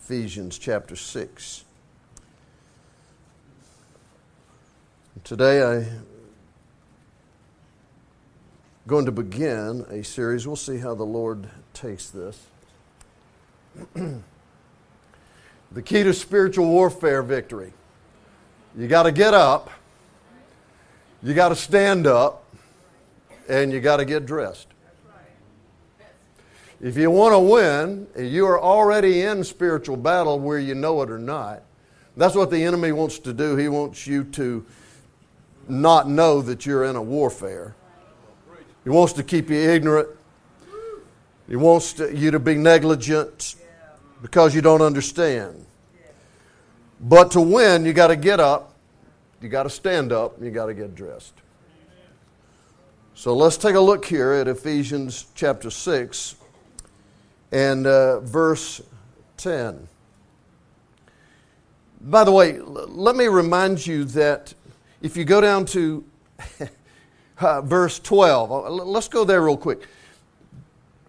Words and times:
Ephesians 0.00 0.56
chapter 0.58 0.96
6. 0.96 1.64
Today 5.24 5.62
I'm 5.62 6.06
going 8.86 9.04
to 9.04 9.12
begin 9.12 9.84
a 9.90 10.02
series. 10.02 10.46
We'll 10.46 10.56
see 10.56 10.78
how 10.78 10.94
the 10.94 11.04
Lord 11.04 11.50
takes 11.74 12.08
this. 12.10 12.46
the 13.94 14.22
key 15.84 16.04
to 16.04 16.14
spiritual 16.14 16.68
warfare 16.68 17.22
victory. 17.22 17.74
You 18.78 18.88
got 18.88 19.02
to 19.02 19.12
get 19.12 19.34
up, 19.34 19.68
you 21.22 21.34
got 21.34 21.50
to 21.50 21.56
stand 21.56 22.06
up, 22.06 22.44
and 23.48 23.72
you 23.72 23.80
got 23.80 23.98
to 23.98 24.06
get 24.06 24.24
dressed. 24.24 24.68
If 26.80 26.96
you 26.96 27.10
want 27.10 27.34
to 27.34 27.40
win, 27.40 28.06
you 28.16 28.46
are 28.46 28.60
already 28.60 29.22
in 29.22 29.42
spiritual 29.42 29.96
battle 29.96 30.38
where 30.38 30.60
you 30.60 30.76
know 30.76 31.02
it 31.02 31.10
or 31.10 31.18
not. 31.18 31.62
That's 32.16 32.36
what 32.36 32.50
the 32.50 32.62
enemy 32.62 32.92
wants 32.92 33.18
to 33.20 33.32
do. 33.32 33.56
He 33.56 33.68
wants 33.68 34.06
you 34.06 34.24
to 34.24 34.64
not 35.68 36.08
know 36.08 36.40
that 36.40 36.66
you're 36.66 36.84
in 36.84 36.94
a 36.94 37.02
warfare. 37.02 37.74
He 38.84 38.90
wants 38.90 39.12
to 39.14 39.24
keep 39.24 39.50
you 39.50 39.56
ignorant. 39.56 40.08
He 41.48 41.56
wants 41.56 41.94
to, 41.94 42.14
you 42.14 42.30
to 42.30 42.38
be 42.38 42.54
negligent 42.54 43.56
because 44.22 44.54
you 44.54 44.60
don't 44.60 44.82
understand. 44.82 45.66
But 47.00 47.32
to 47.32 47.40
win, 47.40 47.84
you 47.84 47.92
got 47.92 48.08
to 48.08 48.16
get 48.16 48.38
up, 48.38 48.74
you 49.40 49.48
got 49.48 49.64
to 49.64 49.70
stand 49.70 50.12
up, 50.12 50.40
you 50.40 50.50
got 50.50 50.66
to 50.66 50.74
get 50.74 50.94
dressed. 50.94 51.34
So 53.14 53.34
let's 53.34 53.56
take 53.56 53.74
a 53.74 53.80
look 53.80 54.04
here 54.04 54.32
at 54.32 54.46
Ephesians 54.46 55.26
chapter 55.34 55.70
6 55.70 56.36
and 57.52 57.86
uh, 57.86 58.20
verse 58.20 58.80
10. 59.38 59.88
By 62.00 62.24
the 62.24 62.32
way, 62.32 62.58
let 62.60 63.16
me 63.16 63.26
remind 63.26 63.86
you 63.86 64.04
that 64.04 64.54
if 65.02 65.16
you 65.16 65.24
go 65.24 65.40
down 65.40 65.66
to 65.66 66.04
uh, 67.40 67.62
verse 67.62 67.98
12, 67.98 68.50
uh, 68.50 68.70
let's 68.70 69.08
go 69.08 69.24
there 69.24 69.42
real 69.42 69.56
quick. 69.56 69.82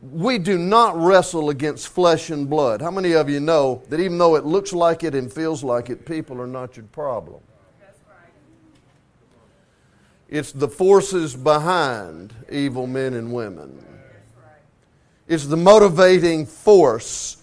We 0.01 0.37
do 0.37 0.57
not 0.57 0.97
wrestle 0.97 1.49
against 1.49 1.89
flesh 1.89 2.29
and 2.29 2.49
blood. 2.49 2.81
How 2.81 2.89
many 2.89 3.11
of 3.11 3.29
you 3.29 3.39
know 3.39 3.83
that 3.89 3.99
even 3.99 4.17
though 4.17 4.35
it 4.35 4.45
looks 4.45 4.71
like 4.71 5.03
it 5.03 5.13
and 5.13 5.31
feels 5.31 5.63
like 5.63 5.89
it, 5.89 6.05
people 6.05 6.41
are 6.41 6.47
not 6.47 6.77
your 6.77 6.85
problem? 6.85 7.41
It's 10.29 10.51
the 10.51 10.67
forces 10.67 11.35
behind 11.35 12.33
evil 12.51 12.85
men 12.87 13.15
and 13.15 13.33
women. 13.33 13.83
It's 15.29 15.45
the 15.45 15.57
motivating 15.57 16.47
force 16.47 17.37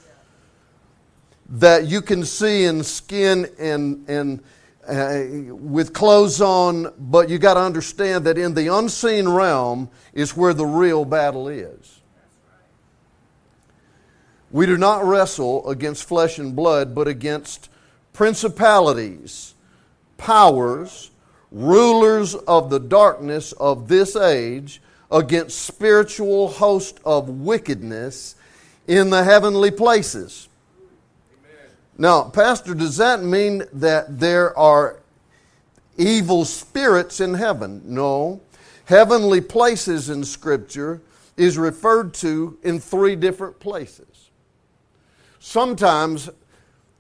that 1.49 1.87
you 1.87 2.03
can 2.03 2.25
see 2.25 2.65
in 2.65 2.83
skin 2.83 3.49
and, 3.61 4.09
and 4.09 4.43
uh, 4.89 5.55
with 5.55 5.93
clothes 5.93 6.41
on, 6.41 6.93
but 6.99 7.29
you 7.29 7.39
got 7.39 7.55
to 7.55 7.61
understand 7.61 8.25
that 8.25 8.37
in 8.39 8.55
the 8.55 8.67
unseen 8.67 9.29
realm 9.29 9.89
is 10.13 10.37
where 10.37 10.53
the 10.53 10.67
real 10.67 11.05
battle 11.05 11.47
is. 11.47 12.01
We 14.51 14.67
do 14.67 14.77
not 14.77 15.05
wrestle 15.05 15.71
against 15.71 16.09
flesh 16.09 16.41
and 16.41 16.57
blood, 16.57 16.93
but 16.93 17.07
against 17.07 17.69
principalities, 18.13 19.55
powers, 20.19 21.13
rulers 21.53 22.35
of 22.35 22.69
the 22.69 22.81
darkness 22.81 23.53
of 23.53 23.87
this 23.87 24.17
age, 24.17 24.83
against 25.11 25.61
spiritual 25.61 26.49
host 26.49 26.99
of 27.05 27.29
wickedness 27.29 28.35
in 28.87 29.11
the 29.11 29.25
heavenly 29.25 29.71
places. 29.71 30.49
Now, 31.99 32.25
Pastor, 32.25 32.75
does 32.75 32.99
that 32.99 33.23
mean 33.23 33.63
that 33.73 34.19
there 34.21 34.57
are 34.59 35.01
evil 35.97 36.45
spirits 36.45 37.21
in 37.21 37.35
heaven? 37.35 37.83
No. 37.85 38.41
Heavenly 38.85 39.41
places 39.41 40.11
in 40.11 40.25
Scripture 40.25 41.01
is 41.37 41.57
referred 41.57 42.15
to 42.15 42.59
in 42.63 42.81
three 42.81 43.17
different 43.17 43.59
places. 43.61 44.31
Sometimes 45.39 46.29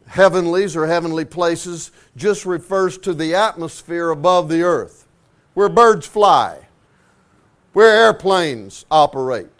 heavenlies 0.06 0.76
or 0.76 0.86
heavenly 0.86 1.24
places 1.24 1.90
just 2.16 2.46
refers 2.46 2.96
to 2.98 3.12
the 3.12 3.34
atmosphere 3.34 4.10
above 4.10 4.48
the 4.48 4.62
earth, 4.62 5.06
where 5.54 5.68
birds 5.68 6.06
fly, 6.06 6.65
where 7.76 8.06
airplanes 8.06 8.86
operate. 8.90 9.50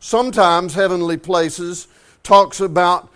Sometimes 0.00 0.74
heavenly 0.74 1.16
places 1.16 1.88
talks 2.22 2.60
about 2.60 3.10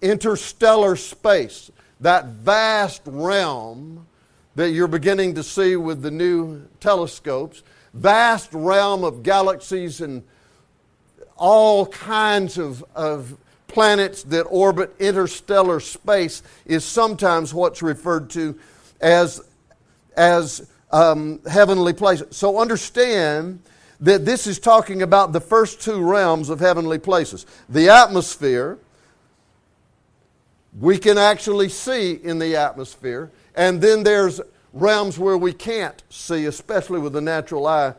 interstellar 0.00 0.94
space, 0.94 1.68
that 1.98 2.26
vast 2.26 3.02
realm 3.04 4.06
that 4.54 4.70
you're 4.70 4.86
beginning 4.86 5.34
to 5.34 5.42
see 5.42 5.74
with 5.74 6.02
the 6.02 6.10
new 6.12 6.62
telescopes, 6.78 7.64
vast 7.94 8.54
realm 8.54 9.02
of 9.02 9.24
galaxies 9.24 10.02
and 10.02 10.22
all 11.36 11.84
kinds 11.86 12.58
of, 12.58 12.84
of 12.94 13.36
planets 13.66 14.22
that 14.22 14.44
orbit 14.44 14.94
interstellar 15.00 15.80
space 15.80 16.44
is 16.64 16.84
sometimes 16.84 17.52
what's 17.52 17.82
referred 17.82 18.30
to 18.30 18.56
as, 19.00 19.40
as 20.16 20.70
um, 20.90 21.40
heavenly 21.50 21.92
places. 21.92 22.36
So 22.36 22.58
understand 22.58 23.60
that 24.00 24.24
this 24.24 24.46
is 24.46 24.58
talking 24.58 25.02
about 25.02 25.32
the 25.32 25.40
first 25.40 25.80
two 25.80 26.02
realms 26.02 26.50
of 26.50 26.60
heavenly 26.60 26.98
places 26.98 27.46
the 27.68 27.88
atmosphere 27.88 28.78
we 30.78 30.98
can 30.98 31.18
actually 31.18 31.68
see 31.68 32.12
in 32.12 32.38
the 32.38 32.56
atmosphere. 32.56 33.30
And 33.54 33.80
then 33.80 34.02
there's 34.02 34.40
realms 34.72 35.18
where 35.18 35.36
we 35.36 35.52
can't 35.52 36.02
see, 36.08 36.44
especially 36.46 37.00
with 37.00 37.14
the 37.14 37.20
natural 37.20 37.66
eye, 37.66 37.94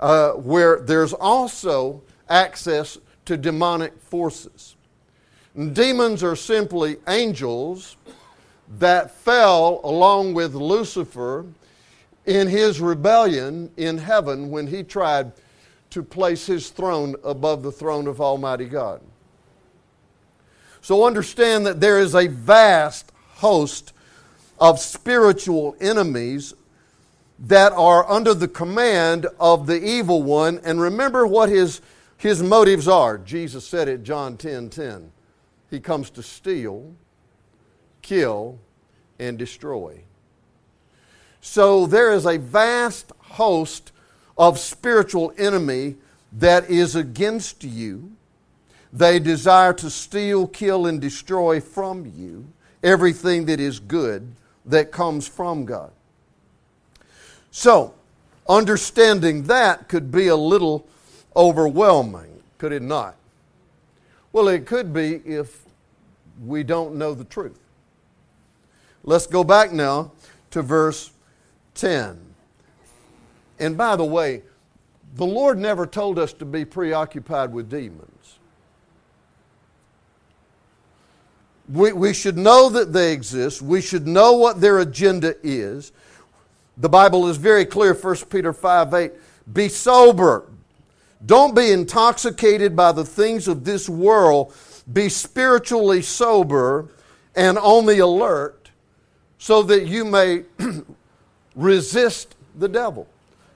uh, 0.00 0.30
where 0.32 0.80
there's 0.80 1.12
also 1.12 2.02
access 2.28 2.98
to 3.26 3.36
demonic 3.36 3.98
forces. 3.98 4.76
Demons 5.72 6.22
are 6.22 6.36
simply 6.36 6.96
angels 7.06 7.96
that 8.78 9.10
fell 9.10 9.80
along 9.84 10.32
with 10.32 10.54
Lucifer 10.54 11.44
in 12.26 12.48
his 12.48 12.80
rebellion 12.80 13.70
in 13.76 13.98
heaven 13.98 14.50
when 14.50 14.66
he 14.66 14.82
tried 14.82 15.32
to 15.90 16.02
place 16.02 16.46
his 16.46 16.70
throne 16.70 17.14
above 17.24 17.62
the 17.62 17.72
throne 17.72 18.06
of 18.06 18.20
Almighty 18.20 18.66
God. 18.66 19.00
So 20.80 21.04
understand 21.04 21.66
that 21.66 21.80
there 21.80 21.98
is 21.98 22.14
a 22.14 22.28
vast 22.28 23.12
host 23.34 23.92
of 24.58 24.78
spiritual 24.78 25.76
enemies 25.80 26.54
that 27.38 27.72
are 27.72 28.08
under 28.10 28.34
the 28.34 28.48
command 28.48 29.26
of 29.38 29.66
the 29.66 29.84
evil 29.84 30.22
one. 30.22 30.60
And 30.64 30.80
remember 30.80 31.26
what 31.26 31.48
his, 31.48 31.80
his 32.16 32.42
motives 32.42 32.86
are. 32.86 33.18
Jesus 33.18 33.66
said 33.66 33.88
it, 33.88 34.02
John 34.02 34.36
10 34.36 34.70
10. 34.70 35.12
He 35.70 35.80
comes 35.80 36.10
to 36.10 36.22
steal, 36.22 36.94
kill, 38.02 38.58
and 39.18 39.38
destroy. 39.38 40.02
So 41.42 41.84
there 41.86 42.12
is 42.12 42.24
a 42.24 42.38
vast 42.38 43.12
host 43.18 43.92
of 44.38 44.58
spiritual 44.58 45.34
enemy 45.36 45.96
that 46.32 46.70
is 46.70 46.96
against 46.96 47.62
you 47.62 48.12
they 48.92 49.18
desire 49.18 49.72
to 49.74 49.88
steal, 49.88 50.46
kill, 50.46 50.86
and 50.86 51.00
destroy 51.00 51.60
from 51.60 52.12
you 52.14 52.46
everything 52.82 53.46
that 53.46 53.58
is 53.58 53.80
good 53.80 54.34
that 54.66 54.92
comes 54.92 55.26
from 55.26 55.64
God. 55.64 55.90
So, 57.50 57.94
understanding 58.48 59.44
that 59.44 59.88
could 59.88 60.10
be 60.10 60.28
a 60.28 60.36
little 60.36 60.86
overwhelming, 61.34 62.42
could 62.58 62.72
it 62.72 62.82
not? 62.82 63.16
Well, 64.32 64.48
it 64.48 64.66
could 64.66 64.92
be 64.92 65.22
if 65.24 65.62
we 66.44 66.62
don't 66.62 66.96
know 66.96 67.14
the 67.14 67.24
truth. 67.24 67.58
Let's 69.04 69.26
go 69.26 69.42
back 69.42 69.72
now 69.72 70.12
to 70.50 70.62
verse 70.62 71.11
10. 71.74 72.18
And 73.58 73.76
by 73.76 73.96
the 73.96 74.04
way, 74.04 74.42
the 75.14 75.26
Lord 75.26 75.58
never 75.58 75.86
told 75.86 76.18
us 76.18 76.32
to 76.34 76.44
be 76.44 76.64
preoccupied 76.64 77.52
with 77.52 77.70
demons. 77.70 78.38
We, 81.68 81.92
we 81.92 82.12
should 82.12 82.36
know 82.36 82.68
that 82.70 82.92
they 82.92 83.12
exist. 83.12 83.62
We 83.62 83.80
should 83.80 84.06
know 84.06 84.32
what 84.32 84.60
their 84.60 84.80
agenda 84.80 85.34
is. 85.42 85.92
The 86.76 86.88
Bible 86.88 87.28
is 87.28 87.36
very 87.36 87.64
clear, 87.64 87.94
1 87.94 88.16
Peter 88.30 88.52
5 88.52 88.94
8. 88.94 89.12
Be 89.52 89.68
sober. 89.68 90.48
Don't 91.24 91.54
be 91.54 91.70
intoxicated 91.70 92.74
by 92.74 92.92
the 92.92 93.04
things 93.04 93.46
of 93.46 93.64
this 93.64 93.88
world. 93.88 94.54
Be 94.92 95.08
spiritually 95.08 96.02
sober 96.02 96.88
and 97.36 97.58
on 97.58 97.86
the 97.86 98.00
alert 98.00 98.70
so 99.38 99.62
that 99.62 99.86
you 99.86 100.04
may 100.04 100.44
resist 101.54 102.34
the 102.56 102.68
devil. 102.68 103.08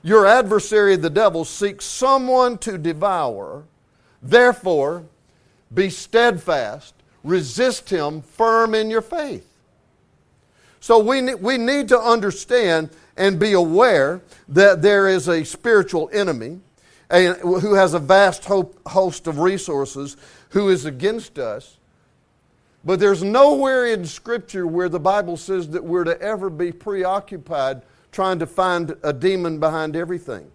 Your 0.02 0.26
adversary, 0.26 0.96
the 0.96 1.10
devil, 1.10 1.44
seeks 1.44 1.84
someone 1.84 2.58
to 2.58 2.78
devour. 2.78 3.64
Therefore, 4.22 5.04
be 5.72 5.90
steadfast, 5.90 6.94
resist 7.24 7.90
him, 7.90 8.22
firm 8.22 8.74
in 8.74 8.88
your 8.88 9.02
faith. 9.02 9.46
So 10.80 11.00
we, 11.00 11.34
we 11.34 11.58
need 11.58 11.88
to 11.88 11.98
understand 11.98 12.90
and 13.16 13.38
be 13.38 13.52
aware 13.52 14.20
that 14.48 14.82
there 14.82 15.08
is 15.08 15.28
a 15.28 15.44
spiritual 15.44 16.08
enemy 16.12 16.60
a, 17.10 17.32
who 17.34 17.74
has 17.74 17.94
a 17.94 17.98
vast 17.98 18.44
host 18.44 19.26
of 19.26 19.38
resources 19.38 20.16
who 20.50 20.68
is 20.68 20.84
against 20.84 21.38
us. 21.38 21.76
But 22.86 23.00
there's 23.00 23.24
nowhere 23.24 23.84
in 23.88 24.04
Scripture 24.04 24.64
where 24.64 24.88
the 24.88 25.00
Bible 25.00 25.36
says 25.36 25.70
that 25.70 25.82
we're 25.82 26.04
to 26.04 26.18
ever 26.22 26.48
be 26.48 26.70
preoccupied 26.70 27.82
trying 28.12 28.38
to 28.38 28.46
find 28.46 28.96
a 29.02 29.12
demon 29.12 29.58
behind 29.58 29.96
everything. 29.96 30.52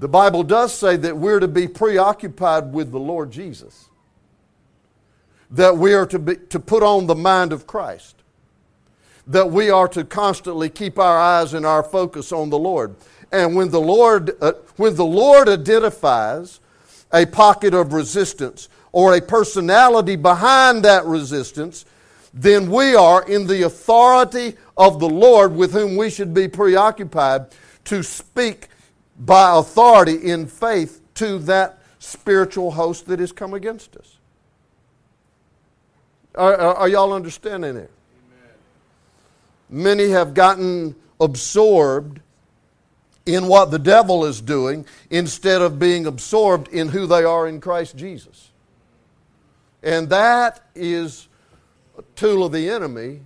The 0.00 0.08
Bible 0.08 0.42
does 0.42 0.72
say 0.72 0.96
that 0.96 1.18
we're 1.18 1.40
to 1.40 1.46
be 1.46 1.68
preoccupied 1.68 2.72
with 2.72 2.90
the 2.90 2.98
Lord 2.98 3.32
Jesus, 3.32 3.90
that 5.50 5.76
we 5.76 5.92
are 5.92 6.06
to, 6.06 6.18
be, 6.18 6.36
to 6.36 6.58
put 6.58 6.82
on 6.82 7.06
the 7.06 7.14
mind 7.14 7.52
of 7.52 7.66
Christ, 7.66 8.16
that 9.26 9.50
we 9.50 9.68
are 9.68 9.88
to 9.88 10.04
constantly 10.04 10.70
keep 10.70 10.98
our 10.98 11.18
eyes 11.18 11.52
and 11.52 11.66
our 11.66 11.82
focus 11.82 12.32
on 12.32 12.48
the 12.48 12.58
Lord. 12.58 12.96
And 13.30 13.54
when 13.54 13.70
the 13.70 13.80
Lord, 13.80 14.30
uh, 14.40 14.52
when 14.76 14.96
the 14.96 15.04
Lord 15.04 15.50
identifies 15.50 16.60
a 17.12 17.26
pocket 17.26 17.74
of 17.74 17.92
resistance 17.92 18.70
or 18.94 19.16
a 19.16 19.20
personality 19.20 20.14
behind 20.14 20.84
that 20.84 21.04
resistance, 21.04 21.84
then 22.32 22.70
we 22.70 22.94
are 22.94 23.28
in 23.28 23.44
the 23.48 23.62
authority 23.62 24.56
of 24.76 25.00
the 25.00 25.08
Lord 25.08 25.52
with 25.56 25.72
whom 25.72 25.96
we 25.96 26.08
should 26.08 26.32
be 26.32 26.46
preoccupied 26.46 27.46
to 27.86 28.04
speak 28.04 28.68
by 29.18 29.58
authority 29.58 30.14
in 30.30 30.46
faith 30.46 31.00
to 31.14 31.40
that 31.40 31.80
spiritual 31.98 32.70
host 32.70 33.06
that 33.06 33.18
has 33.18 33.32
come 33.32 33.52
against 33.52 33.96
us. 33.96 34.18
Are, 36.36 36.54
are, 36.54 36.74
are 36.74 36.88
y'all 36.88 37.12
understanding 37.12 37.76
it? 37.76 37.90
Many 39.68 40.10
have 40.10 40.34
gotten 40.34 40.94
absorbed 41.20 42.20
in 43.26 43.48
what 43.48 43.72
the 43.72 43.78
devil 43.80 44.24
is 44.24 44.40
doing 44.40 44.86
instead 45.10 45.62
of 45.62 45.80
being 45.80 46.06
absorbed 46.06 46.68
in 46.68 46.90
who 46.90 47.08
they 47.08 47.24
are 47.24 47.48
in 47.48 47.60
Christ 47.60 47.96
Jesus. 47.96 48.52
And 49.84 50.08
that 50.08 50.64
is 50.74 51.28
a 51.98 52.02
tool 52.16 52.44
of 52.44 52.52
the 52.52 52.70
enemy 52.70 53.20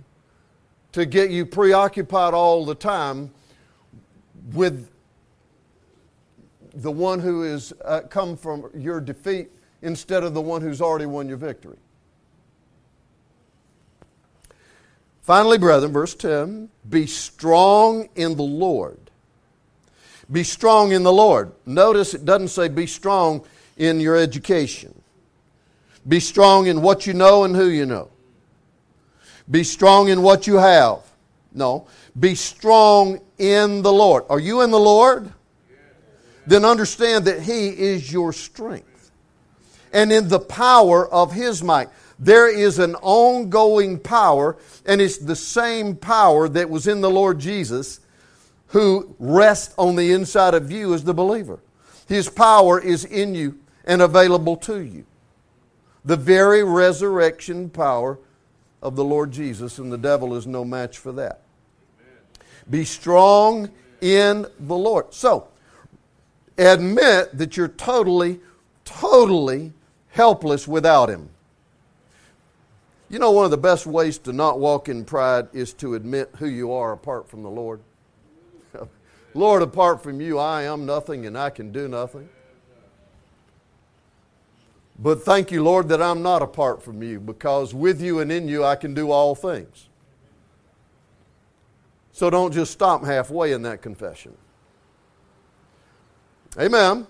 to 0.91 1.05
get 1.05 1.31
you 1.31 1.45
preoccupied 1.45 2.33
all 2.33 2.65
the 2.65 2.75
time 2.75 3.31
with 4.51 4.89
the 6.73 6.91
one 6.91 7.19
who 7.19 7.43
is 7.43 7.73
uh, 7.85 8.01
come 8.01 8.35
from 8.35 8.69
your 8.75 8.99
defeat 8.99 9.49
instead 9.81 10.23
of 10.23 10.33
the 10.33 10.41
one 10.41 10.61
who's 10.61 10.81
already 10.81 11.05
won 11.05 11.29
your 11.29 11.37
victory. 11.37 11.77
Finally, 15.21 15.59
brethren, 15.59 15.93
verse 15.93 16.13
10 16.13 16.69
be 16.89 17.07
strong 17.07 18.09
in 18.15 18.35
the 18.35 18.43
Lord. 18.43 18.99
Be 20.29 20.43
strong 20.43 20.91
in 20.91 21.03
the 21.03 21.13
Lord. 21.13 21.53
Notice 21.65 22.13
it 22.13 22.25
doesn't 22.25 22.49
say 22.49 22.67
be 22.67 22.85
strong 22.85 23.45
in 23.77 24.01
your 24.01 24.17
education. 24.17 24.98
Be 26.09 26.19
strong 26.19 26.67
in 26.67 26.81
what 26.81 27.07
you 27.07 27.13
know 27.13 27.45
and 27.45 27.55
who 27.55 27.69
you 27.69 27.85
know. 27.85 28.09
Be 29.49 29.63
strong 29.63 30.09
in 30.09 30.21
what 30.21 30.45
you 30.45 30.55
have. 30.55 30.99
No. 31.53 31.87
Be 32.19 32.35
strong 32.35 33.21
in 33.37 33.81
the 33.81 33.93
Lord. 33.93 34.25
Are 34.29 34.39
you 34.39 34.61
in 34.61 34.71
the 34.71 34.79
Lord? 34.79 35.31
then 36.49 36.65
understand 36.65 37.25
that 37.25 37.41
He 37.41 37.67
is 37.69 38.11
your 38.11 38.33
strength. 38.33 39.11
And 39.93 40.11
in 40.11 40.27
the 40.27 40.39
power 40.39 41.07
of 41.11 41.31
His 41.31 41.63
might. 41.63 41.89
There 42.17 42.53
is 42.53 42.79
an 42.79 42.95
ongoing 42.95 43.97
power, 43.97 44.57
and 44.85 44.99
it's 44.99 45.17
the 45.17 45.35
same 45.35 45.95
power 45.95 46.49
that 46.49 46.69
was 46.69 46.85
in 46.85 46.99
the 47.01 47.09
Lord 47.09 47.39
Jesus 47.39 48.01
who 48.67 49.15
rests 49.19 49.73
on 49.77 49.95
the 49.95 50.11
inside 50.11 50.53
of 50.53 50.71
you 50.71 50.93
as 50.93 51.03
the 51.03 51.13
believer. 51.13 51.59
His 52.07 52.29
power 52.29 52.79
is 52.79 53.05
in 53.05 53.35
you 53.35 53.57
and 53.85 54.01
available 54.01 54.57
to 54.57 54.81
you. 54.81 55.05
The 56.05 56.15
very 56.15 56.63
resurrection 56.63 57.69
power 57.69 58.19
of 58.81 58.95
the 58.95 59.03
Lord 59.03 59.31
Jesus, 59.31 59.77
and 59.77 59.91
the 59.91 59.97
devil 59.97 60.35
is 60.35 60.47
no 60.47 60.63
match 60.63 60.97
for 60.97 61.11
that. 61.13 61.41
Be 62.69 62.85
strong 62.85 63.69
in 64.01 64.45
the 64.59 64.75
Lord. 64.75 65.13
So, 65.13 65.47
admit 66.57 67.37
that 67.37 67.57
you're 67.57 67.67
totally, 67.67 68.39
totally 68.85 69.73
helpless 70.09 70.67
without 70.67 71.09
Him. 71.09 71.29
You 73.09 73.17
know, 73.17 73.31
one 73.31 73.45
of 73.45 73.51
the 73.51 73.57
best 73.57 73.87
ways 73.87 74.19
to 74.19 74.33
not 74.33 74.59
walk 74.59 74.87
in 74.87 75.03
pride 75.03 75.47
is 75.51 75.73
to 75.75 75.95
admit 75.95 76.29
who 76.37 76.47
you 76.47 76.71
are 76.71 76.91
apart 76.91 77.27
from 77.27 77.41
the 77.41 77.49
Lord. 77.49 77.81
Lord, 79.33 79.63
apart 79.63 80.03
from 80.03 80.21
you, 80.21 80.37
I 80.37 80.63
am 80.63 80.85
nothing 80.85 81.25
and 81.25 81.35
I 81.37 81.49
can 81.49 81.71
do 81.71 81.87
nothing. 81.87 82.29
But 85.01 85.23
thank 85.23 85.49
you, 85.49 85.63
Lord, 85.63 85.87
that 85.89 86.01
I'm 86.01 86.21
not 86.21 86.41
apart 86.41 86.83
from 86.83 87.01
you 87.01 87.21
because 87.21 87.73
with 87.73 88.01
you 88.01 88.19
and 88.19 88.31
in 88.31 88.49
you 88.49 88.65
I 88.65 88.75
can 88.75 88.93
do 88.93 89.11
all 89.11 89.33
things. 89.33 89.87
So 92.11 92.29
don't 92.29 92.53
just 92.53 92.73
stop 92.73 93.05
halfway 93.05 93.53
in 93.53 93.61
that 93.61 93.81
confession. 93.81 94.35
Amen. 96.59 97.07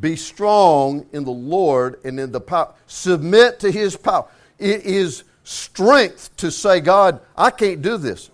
Be 0.00 0.16
strong 0.16 1.06
in 1.12 1.24
the 1.24 1.30
Lord 1.30 2.00
and 2.02 2.18
in 2.18 2.32
the 2.32 2.40
power. 2.40 2.72
Submit 2.86 3.60
to 3.60 3.70
His 3.70 3.94
power. 3.94 4.26
It 4.58 4.86
is 4.86 5.24
strength 5.44 6.34
to 6.38 6.50
say, 6.50 6.80
God, 6.80 7.20
I 7.36 7.50
can't 7.50 7.82
do 7.82 7.98
this. 7.98 8.30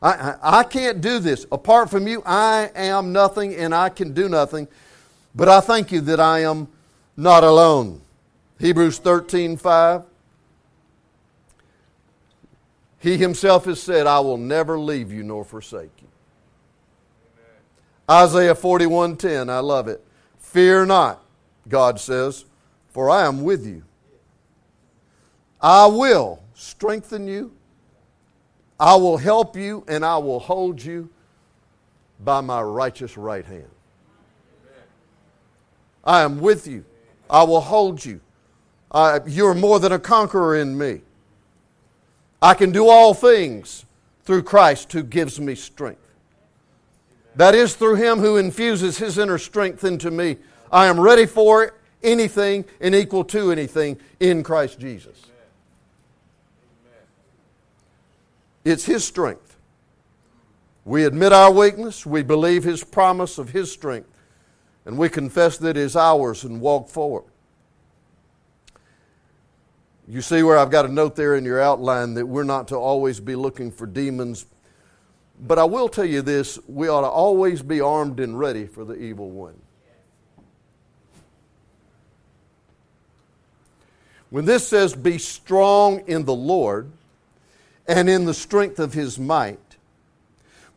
I, 0.00 0.10
I, 0.10 0.60
I, 0.60 0.64
can't 0.64 1.00
do 1.00 1.18
this. 1.18 1.46
Apart 1.52 1.90
from 1.90 2.08
you, 2.08 2.22
I 2.24 2.70
am 2.74 3.12
nothing 3.12 3.54
and 3.54 3.74
I 3.74 3.88
can 3.88 4.12
do 4.12 4.28
nothing. 4.28 4.66
But 5.34 5.48
I 5.48 5.60
thank 5.60 5.92
you 5.92 6.00
that 6.02 6.20
I 6.20 6.40
am 6.40 6.68
not 7.16 7.44
alone. 7.44 8.02
Hebrews 8.58 8.98
13 8.98 9.56
5. 9.56 10.04
He 12.98 13.16
himself 13.16 13.64
has 13.64 13.82
said, 13.82 14.06
I 14.06 14.20
will 14.20 14.36
never 14.36 14.78
leave 14.78 15.10
you 15.10 15.24
nor 15.24 15.44
forsake 15.44 15.90
you. 16.00 16.08
Isaiah 18.08 18.54
41:10, 18.54 19.50
I 19.50 19.58
love 19.58 19.88
it. 19.88 20.04
Fear 20.38 20.86
not, 20.86 21.24
God 21.68 21.98
says, 21.98 22.44
for 22.90 23.10
I 23.10 23.26
am 23.26 23.42
with 23.42 23.66
you. 23.66 23.82
I 25.60 25.86
will 25.86 26.42
strengthen 26.54 27.26
you. 27.26 27.52
I 28.78 28.96
will 28.96 29.16
help 29.16 29.56
you 29.56 29.84
and 29.88 30.04
I 30.04 30.18
will 30.18 30.40
hold 30.40 30.82
you 30.82 31.08
by 32.20 32.40
my 32.40 32.60
righteous 32.60 33.16
right 33.16 33.44
hand. 33.44 33.70
I 36.04 36.22
am 36.22 36.40
with 36.40 36.66
you. 36.66 36.84
I 37.30 37.44
will 37.44 37.60
hold 37.60 38.04
you. 38.04 38.20
I, 38.90 39.20
you're 39.26 39.54
more 39.54 39.80
than 39.80 39.92
a 39.92 39.98
conqueror 39.98 40.56
in 40.56 40.76
me. 40.76 41.00
I 42.40 42.54
can 42.54 42.72
do 42.72 42.88
all 42.88 43.14
things 43.14 43.86
through 44.24 44.42
Christ 44.42 44.92
who 44.92 45.02
gives 45.02 45.40
me 45.40 45.54
strength. 45.54 46.00
That 47.36 47.54
is 47.54 47.74
through 47.74 47.94
Him 47.94 48.18
who 48.18 48.36
infuses 48.36 48.98
His 48.98 49.16
inner 49.16 49.38
strength 49.38 49.84
into 49.84 50.10
me. 50.10 50.36
I 50.70 50.86
am 50.86 51.00
ready 51.00 51.26
for 51.26 51.74
anything 52.02 52.64
and 52.80 52.94
equal 52.94 53.24
to 53.24 53.50
anything 53.50 53.98
in 54.20 54.42
Christ 54.42 54.78
Jesus. 54.78 55.22
It's 58.64 58.84
His 58.84 59.04
strength. 59.04 59.56
We 60.84 61.04
admit 61.04 61.32
our 61.32 61.52
weakness, 61.52 62.04
we 62.04 62.22
believe 62.22 62.64
His 62.64 62.84
promise 62.84 63.38
of 63.38 63.50
His 63.50 63.70
strength, 63.70 64.08
and 64.84 64.98
we 64.98 65.08
confess 65.08 65.58
that 65.58 65.70
it 65.70 65.76
is 65.76 65.96
ours 65.96 66.44
and 66.44 66.60
walk 66.60 66.88
forward. 66.88 67.24
You 70.08 70.20
see 70.20 70.42
where 70.42 70.58
I've 70.58 70.70
got 70.70 70.84
a 70.84 70.92
note 70.92 71.16
there 71.16 71.36
in 71.36 71.44
your 71.44 71.60
outline 71.60 72.14
that 72.14 72.26
we're 72.26 72.42
not 72.42 72.68
to 72.68 72.76
always 72.76 73.20
be 73.20 73.36
looking 73.36 73.70
for 73.70 73.86
demons 73.86 74.46
but 75.42 75.58
I 75.58 75.64
will 75.64 75.88
tell 75.88 76.04
you 76.04 76.22
this 76.22 76.58
we 76.68 76.88
ought 76.88 77.00
to 77.00 77.08
always 77.08 77.62
be 77.62 77.80
armed 77.80 78.20
and 78.20 78.38
ready 78.38 78.66
for 78.66 78.84
the 78.84 78.94
evil 78.94 79.28
one. 79.28 79.58
When 84.30 84.44
this 84.46 84.66
says, 84.66 84.94
be 84.94 85.18
strong 85.18 86.00
in 86.06 86.24
the 86.24 86.34
Lord 86.34 86.90
and 87.86 88.08
in 88.08 88.24
the 88.24 88.32
strength 88.32 88.78
of 88.78 88.94
his 88.94 89.18
might, 89.18 89.58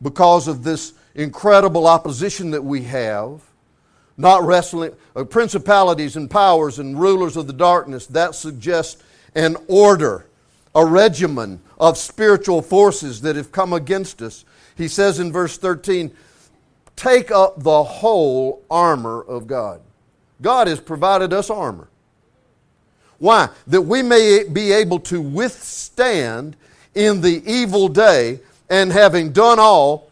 because 0.02 0.46
of 0.46 0.62
this 0.62 0.92
incredible 1.14 1.86
opposition 1.86 2.50
that 2.50 2.62
we 2.62 2.82
have, 2.82 3.40
not 4.16 4.42
wrestling, 4.44 4.92
uh, 5.14 5.24
principalities 5.24 6.16
and 6.16 6.30
powers 6.30 6.78
and 6.78 6.98
rulers 6.98 7.36
of 7.36 7.46
the 7.46 7.52
darkness, 7.52 8.06
that 8.06 8.34
suggests 8.34 9.02
an 9.34 9.56
order, 9.68 10.26
a 10.74 10.84
regimen 10.84 11.60
of 11.78 11.98
spiritual 11.98 12.62
forces 12.62 13.20
that 13.20 13.36
have 13.36 13.52
come 13.52 13.72
against 13.72 14.22
us. 14.22 14.44
He 14.76 14.88
says 14.88 15.20
in 15.20 15.32
verse 15.32 15.58
13, 15.58 16.10
take 16.96 17.30
up 17.30 17.62
the 17.62 17.84
whole 17.84 18.62
armor 18.70 19.22
of 19.22 19.46
God. 19.46 19.80
God 20.40 20.66
has 20.66 20.80
provided 20.80 21.32
us 21.32 21.50
armor. 21.50 21.88
Why? 23.18 23.48
That 23.66 23.82
we 23.82 24.02
may 24.02 24.44
be 24.50 24.72
able 24.72 25.00
to 25.00 25.20
withstand 25.20 26.56
in 26.94 27.20
the 27.20 27.42
evil 27.50 27.88
day, 27.88 28.40
and 28.70 28.90
having 28.90 29.30
done 29.32 29.58
all, 29.58 30.10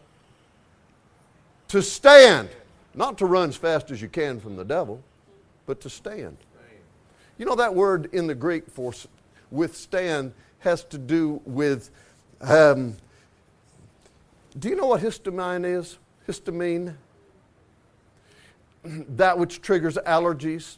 to 1.67 1.81
stand. 1.81 2.47
Not 2.95 3.17
to 3.17 3.25
run 3.25 3.49
as 3.49 3.57
fast 3.57 3.91
as 3.91 4.01
you 4.01 4.07
can 4.07 4.39
from 4.39 4.55
the 4.55 4.63
devil, 4.63 5.03
but 5.65 5.81
to 5.81 5.89
stand. 5.89 6.37
You 7.37 7.45
know, 7.45 7.55
that 7.55 7.75
word 7.75 8.09
in 8.13 8.27
the 8.27 8.35
Greek 8.35 8.69
for 8.69 8.93
withstand 9.51 10.33
has 10.59 10.83
to 10.85 10.97
do 10.97 11.41
with. 11.45 11.89
Um, 12.39 12.95
do 14.57 14.69
you 14.69 14.75
know 14.77 14.87
what 14.87 15.01
histamine 15.01 15.65
is? 15.65 15.97
Histamine? 16.27 16.95
that 18.83 19.37
which 19.37 19.61
triggers 19.61 19.97
allergies. 19.97 20.77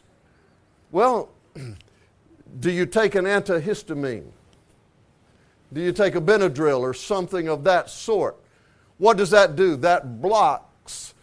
Well, 0.90 1.28
do 2.60 2.70
you 2.72 2.86
take 2.86 3.14
an 3.14 3.24
antihistamine? 3.24 4.26
Do 5.72 5.80
you 5.80 5.92
take 5.92 6.16
a 6.16 6.20
Benadryl 6.20 6.80
or 6.80 6.94
something 6.94 7.48
of 7.48 7.62
that 7.64 7.90
sort? 7.90 8.36
What 8.96 9.16
does 9.16 9.30
that 9.30 9.54
do? 9.54 9.76
That 9.76 10.20
blocks 10.20 11.14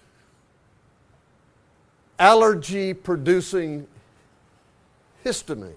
allergy 2.19 2.93
producing 2.93 3.87
histamine. 5.23 5.73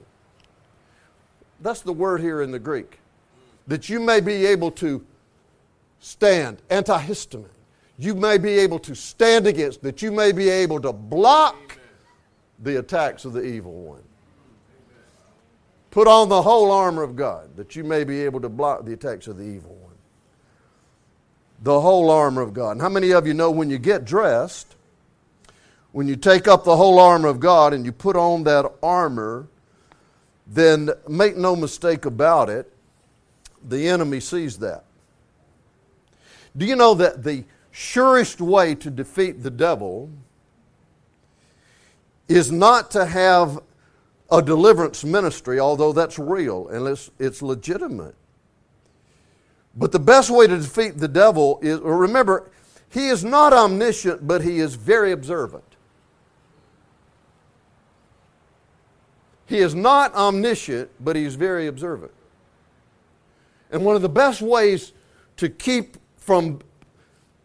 That's 1.60 1.80
the 1.80 1.92
word 1.92 2.20
here 2.20 2.42
in 2.42 2.50
the 2.50 2.58
Greek. 2.58 3.00
That 3.66 3.88
you 3.88 4.00
may 4.00 4.20
be 4.20 4.46
able 4.46 4.70
to 4.72 5.04
stand, 6.00 6.62
antihistamine. 6.68 7.48
You 7.98 8.14
may 8.14 8.38
be 8.38 8.50
able 8.58 8.78
to 8.80 8.94
stand 8.94 9.46
against, 9.46 9.82
that 9.82 10.02
you 10.02 10.12
may 10.12 10.30
be 10.30 10.48
able 10.48 10.80
to 10.82 10.92
block 10.92 11.56
Amen. 11.56 11.78
the 12.60 12.78
attacks 12.78 13.24
of 13.24 13.32
the 13.32 13.42
evil 13.42 13.72
one. 13.72 14.02
Put 15.90 16.06
on 16.06 16.28
the 16.28 16.42
whole 16.42 16.70
armor 16.70 17.02
of 17.02 17.16
God, 17.16 17.56
that 17.56 17.74
you 17.74 17.82
may 17.82 18.04
be 18.04 18.22
able 18.22 18.40
to 18.40 18.48
block 18.48 18.84
the 18.84 18.92
attacks 18.92 19.26
of 19.26 19.36
the 19.36 19.44
evil 19.44 19.74
one. 19.74 19.94
The 21.62 21.80
whole 21.80 22.08
armor 22.10 22.40
of 22.40 22.54
God. 22.54 22.72
And 22.72 22.80
how 22.80 22.88
many 22.88 23.10
of 23.10 23.26
you 23.26 23.34
know 23.34 23.50
when 23.50 23.68
you 23.68 23.78
get 23.78 24.04
dressed, 24.04 24.76
when 25.98 26.06
you 26.06 26.14
take 26.14 26.46
up 26.46 26.62
the 26.62 26.76
whole 26.76 27.00
armor 27.00 27.26
of 27.26 27.40
God 27.40 27.74
and 27.74 27.84
you 27.84 27.90
put 27.90 28.14
on 28.14 28.44
that 28.44 28.70
armor, 28.84 29.48
then 30.46 30.90
make 31.08 31.36
no 31.36 31.56
mistake 31.56 32.04
about 32.04 32.48
it, 32.48 32.72
the 33.66 33.88
enemy 33.88 34.20
sees 34.20 34.58
that. 34.58 34.84
Do 36.56 36.66
you 36.66 36.76
know 36.76 36.94
that 36.94 37.24
the 37.24 37.44
surest 37.72 38.40
way 38.40 38.76
to 38.76 38.90
defeat 38.92 39.42
the 39.42 39.50
devil 39.50 40.08
is 42.28 42.52
not 42.52 42.92
to 42.92 43.04
have 43.04 43.58
a 44.30 44.40
deliverance 44.40 45.02
ministry, 45.02 45.58
although 45.58 45.92
that's 45.92 46.16
real 46.16 46.68
and 46.68 46.86
it's, 46.86 47.10
it's 47.18 47.42
legitimate. 47.42 48.14
But 49.74 49.90
the 49.90 49.98
best 49.98 50.30
way 50.30 50.46
to 50.46 50.58
defeat 50.58 50.98
the 50.98 51.08
devil 51.08 51.58
is, 51.60 51.80
remember, 51.80 52.52
he 52.88 53.08
is 53.08 53.24
not 53.24 53.52
omniscient, 53.52 54.28
but 54.28 54.42
he 54.42 54.60
is 54.60 54.76
very 54.76 55.10
observant. 55.10 55.64
He 59.48 59.58
is 59.58 59.74
not 59.74 60.14
omniscient, 60.14 60.90
but 61.00 61.16
he 61.16 61.24
is 61.24 61.34
very 61.34 61.66
observant. 61.68 62.12
And 63.70 63.84
one 63.84 63.96
of 63.96 64.02
the 64.02 64.08
best 64.08 64.42
ways 64.42 64.92
to 65.38 65.48
keep 65.48 65.96
from 66.16 66.60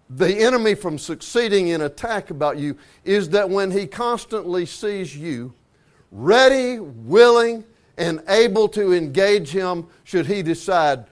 the 0.10 0.38
enemy 0.39 0.75
from 0.75 0.98
succeeding 0.98 1.69
in 1.69 1.81
attack 1.81 2.29
about 2.29 2.57
you 2.57 2.77
is 3.05 3.29
that 3.29 3.50
when 3.50 3.72
he 3.72 3.88
constantly 3.88 4.65
sees 4.65 5.15
you 5.15 5.53
ready, 6.12 6.79
willing, 6.79 7.63
and 7.98 8.22
able 8.27 8.67
to 8.67 8.93
engage 8.93 9.50
him 9.50 9.88
should 10.03 10.25
he 10.25 10.43
decide 10.43 11.05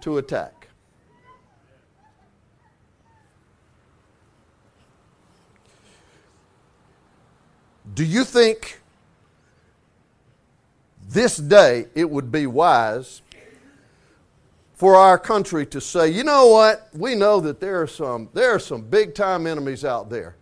to 0.00 0.18
attack. 0.18 0.68
Do 7.94 8.04
you 8.04 8.24
think 8.24 8.77
this 11.08 11.36
day 11.36 11.86
it 11.94 12.08
would 12.08 12.30
be 12.30 12.46
wise 12.46 13.22
for 14.74 14.94
our 14.94 15.18
country 15.18 15.66
to 15.66 15.80
say, 15.80 16.08
you 16.08 16.22
know 16.22 16.46
what, 16.48 16.88
we 16.94 17.14
know 17.16 17.40
that 17.40 17.58
there 17.58 17.82
are 17.82 17.86
some, 17.86 18.28
there 18.32 18.54
are 18.54 18.60
some 18.60 18.82
big 18.82 19.14
time 19.14 19.46
enemies 19.46 19.84
out 19.84 20.08
there. 20.08 20.36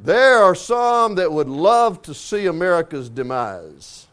There 0.00 0.38
are 0.38 0.56
some 0.56 1.14
that 1.14 1.30
would 1.30 1.48
love 1.48 2.02
to 2.02 2.14
see 2.14 2.46
America's 2.46 3.08
demise. 3.08 4.08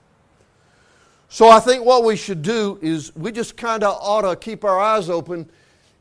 So 1.30 1.50
I 1.50 1.60
think 1.60 1.84
what 1.84 2.04
we 2.04 2.16
should 2.16 2.44
do 2.44 2.78
is 2.82 3.16
we 3.16 3.32
just 3.32 3.58
kind 3.58 3.84
of 3.84 3.98
ought 4.00 4.22
to 4.22 4.36
keep 4.36 4.64
our 4.64 4.80
eyes 4.80 5.10
open. 5.10 5.50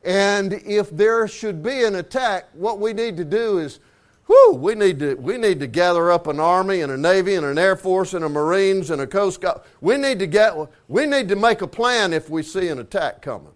And 0.05 0.53
if 0.53 0.91
there 0.91 1.27
should 1.27 1.63
be 1.63 1.85
an 1.85 1.97
attack, 1.97 2.49
what 2.53 2.81
we 2.81 2.93
need 2.93 3.17
to 3.17 3.25
do 3.25 3.59
is, 3.59 3.81
whew, 4.29 4.55
we 4.55 4.75
need 4.75 5.01
to, 5.01 5.15
we 5.17 5.37
need 5.39 5.59
to 5.59 5.67
gather 5.67 6.13
up 6.13 6.29
an 6.29 6.39
army 6.39 6.83
and 6.83 6.93
a 6.93 6.97
navy 6.97 7.35
and 7.35 7.45
an 7.45 7.59
air 7.59 7.75
force 7.75 8.15
and 8.15 8.25
a 8.25 8.29
marines 8.29 8.91
and 8.91 9.01
a 9.01 9.07
coast 9.07 9.41
guard. 9.41 9.63
We 9.81 9.97
need 9.97 10.21
to 10.21 10.27
get, 10.27 10.55
we 10.87 11.07
need 11.07 11.29
to 11.31 11.37
make 11.37 11.63
a 11.63 11.67
plan 11.67 12.13
if 12.13 12.31
we 12.31 12.43
see 12.43 12.69
an 12.69 12.79
attack 12.79 13.23
coming. 13.23 13.53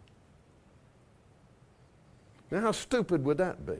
Now, 2.50 2.60
how 2.60 2.72
stupid 2.72 3.24
would 3.24 3.38
that 3.38 3.64
be? 3.64 3.78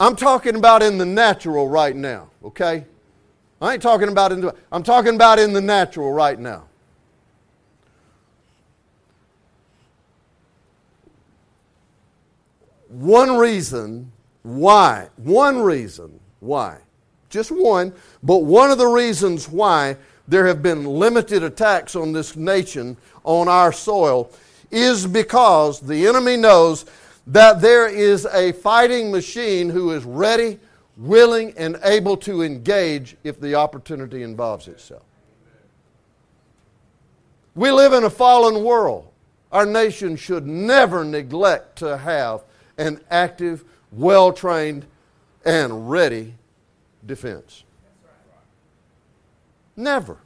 I'm 0.00 0.16
talking 0.16 0.56
about 0.56 0.82
in 0.82 0.98
the 0.98 1.06
natural 1.06 1.68
right 1.68 1.94
now, 1.94 2.30
okay? 2.44 2.86
I 3.60 3.74
ain't 3.74 3.82
talking 3.82 4.08
about 4.08 4.32
in 4.32 4.40
the 4.40 4.54
I'm 4.72 4.82
talking 4.82 5.14
about 5.14 5.38
in 5.38 5.52
the 5.52 5.60
natural 5.60 6.12
right 6.12 6.36
now. 6.36 6.64
One 12.92 13.38
reason 13.38 14.12
why, 14.42 15.08
one 15.16 15.62
reason 15.62 16.20
why, 16.40 16.76
just 17.30 17.50
one, 17.50 17.94
but 18.22 18.44
one 18.44 18.70
of 18.70 18.76
the 18.76 18.86
reasons 18.86 19.48
why 19.48 19.96
there 20.28 20.46
have 20.46 20.62
been 20.62 20.84
limited 20.84 21.42
attacks 21.42 21.96
on 21.96 22.12
this 22.12 22.36
nation, 22.36 22.98
on 23.24 23.48
our 23.48 23.72
soil, 23.72 24.30
is 24.70 25.06
because 25.06 25.80
the 25.80 26.06
enemy 26.06 26.36
knows 26.36 26.84
that 27.26 27.62
there 27.62 27.88
is 27.88 28.26
a 28.26 28.52
fighting 28.52 29.10
machine 29.10 29.70
who 29.70 29.92
is 29.92 30.04
ready, 30.04 30.58
willing, 30.98 31.54
and 31.56 31.78
able 31.84 32.18
to 32.18 32.42
engage 32.42 33.16
if 33.24 33.40
the 33.40 33.54
opportunity 33.54 34.22
involves 34.22 34.68
itself. 34.68 35.04
We 37.54 37.70
live 37.70 37.94
in 37.94 38.04
a 38.04 38.10
fallen 38.10 38.62
world. 38.62 39.08
Our 39.50 39.64
nation 39.64 40.16
should 40.16 40.46
never 40.46 41.06
neglect 41.06 41.76
to 41.78 41.96
have 41.96 42.42
an 42.86 43.00
active, 43.10 43.64
well 43.90 44.32
trained, 44.32 44.86
and 45.44 45.90
ready 45.90 46.34
defense. 47.04 47.64
Never. 49.76 50.18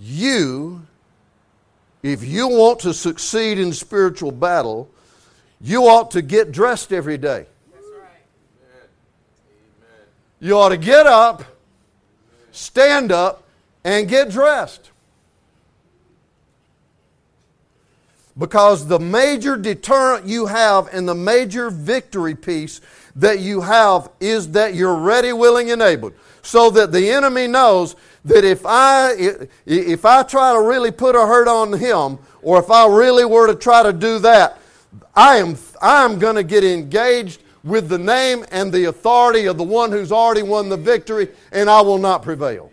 you, 0.00 0.86
if 2.02 2.24
you 2.24 2.48
want 2.48 2.80
to 2.80 2.94
succeed 2.94 3.58
in 3.58 3.72
spiritual 3.72 4.32
battle, 4.32 4.90
you 5.60 5.82
ought 5.84 6.10
to 6.12 6.22
get 6.22 6.50
dressed 6.50 6.92
every 6.92 7.18
day. 7.18 7.46
You 10.40 10.56
ought 10.56 10.70
to 10.70 10.78
get 10.78 11.06
up, 11.06 11.44
stand 12.52 13.12
up, 13.12 13.44
and 13.84 14.08
get 14.08 14.30
dressed. 14.30 14.90
Because 18.38 18.86
the 18.86 18.98
major 18.98 19.56
deterrent 19.56 20.26
you 20.26 20.46
have 20.46 20.88
and 20.94 21.08
the 21.08 21.14
major 21.14 21.70
victory 21.70 22.34
piece 22.34 22.80
that 23.16 23.40
you 23.40 23.60
have 23.60 24.10
is 24.20 24.52
that 24.52 24.74
you're 24.74 24.96
ready, 24.96 25.32
willing, 25.32 25.70
and 25.70 25.82
able. 25.82 26.12
So 26.42 26.70
that 26.70 26.92
the 26.92 27.10
enemy 27.10 27.46
knows 27.46 27.96
that 28.24 28.44
if 28.44 28.64
I 28.64 29.38
if 29.66 30.04
I 30.04 30.22
try 30.22 30.52
to 30.52 30.60
really 30.60 30.90
put 30.90 31.14
a 31.14 31.26
hurt 31.26 31.48
on 31.48 31.72
him, 31.72 32.18
or 32.42 32.58
if 32.58 32.70
I 32.70 32.86
really 32.86 33.24
were 33.24 33.46
to 33.46 33.54
try 33.54 33.82
to 33.82 33.92
do 33.92 34.18
that, 34.20 34.58
I 35.14 35.36
am 35.36 35.56
I 35.82 36.04
am 36.04 36.18
going 36.18 36.36
to 36.36 36.42
get 36.42 36.64
engaged 36.64 37.42
with 37.62 37.88
the 37.88 37.98
name 37.98 38.44
and 38.50 38.72
the 38.72 38.84
authority 38.84 39.46
of 39.46 39.58
the 39.58 39.64
one 39.64 39.92
who's 39.92 40.12
already 40.12 40.42
won 40.42 40.68
the 40.68 40.76
victory, 40.76 41.28
and 41.52 41.68
I 41.68 41.80
will 41.82 41.98
not 41.98 42.22
prevail. 42.22 42.70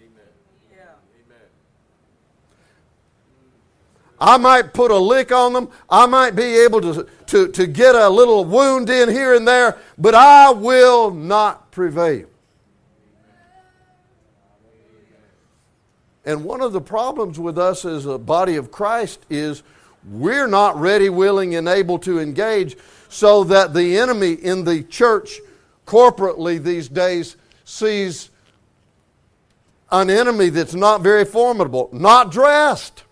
I 4.20 4.38
might 4.38 4.74
put 4.74 4.90
a 4.90 4.98
lick 4.98 5.32
on 5.32 5.54
them. 5.54 5.70
I 5.90 6.08
might 6.08 6.36
be 6.36 6.58
able 6.64 6.82
to, 6.82 7.08
to, 7.28 7.50
to 7.50 7.68
get 7.68 7.94
a 7.94 8.10
little 8.10 8.46
wound 8.46 8.90
in 8.90 9.10
here 9.10 9.36
and 9.36 9.48
there, 9.48 9.78
but 9.98 10.16
I 10.16 10.50
will 10.50 11.12
not 11.12 11.72
prevail. 11.72 12.28
And 16.26 16.44
one 16.44 16.62
of 16.62 16.74
the 16.74 16.82
problems 16.82 17.40
with 17.40 17.58
us 17.58 17.86
as 17.86 18.06
a 18.06 18.18
body 18.18 18.56
of 18.56 18.72
Christ 18.72 19.26
is 19.30 19.64
we're 20.06 20.48
not 20.48 20.80
ready, 20.80 21.10
willing, 21.10 21.56
and 21.56 21.68
able 21.68 22.00
to 22.00 22.20
engage, 22.20 22.78
so 23.10 23.44
that 23.46 23.74
the 23.74 23.98
enemy 23.98 24.34
in 24.34 24.64
the 24.64 24.84
church 24.84 25.40
corporately 25.86 26.62
these 26.62 26.90
days 26.90 27.38
sees 27.64 28.30
an 29.92 30.10
enemy 30.10 30.50
that's 30.50 30.74
not 30.74 31.02
very 31.02 31.26
formidable, 31.26 31.90
not 31.92 32.32
dressed, 32.32 33.04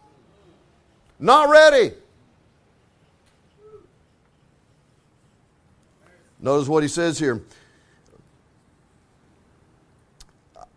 not 1.19 1.49
ready. 1.49 1.93
Notice 6.39 6.67
what 6.67 6.83
he 6.83 6.89
says 6.89 7.17
here. 7.17 7.41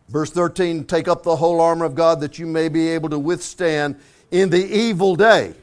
Verse 0.08 0.30
13 0.30 0.84
Take 0.84 1.08
up 1.08 1.22
the 1.22 1.36
whole 1.36 1.60
armor 1.60 1.84
of 1.84 1.94
God 1.94 2.20
that 2.20 2.38
you 2.38 2.46
may 2.46 2.68
be 2.68 2.88
able 2.88 3.10
to 3.10 3.18
withstand 3.18 4.00
in 4.30 4.50
the 4.50 4.64
evil 4.64 5.16
day. 5.16 5.54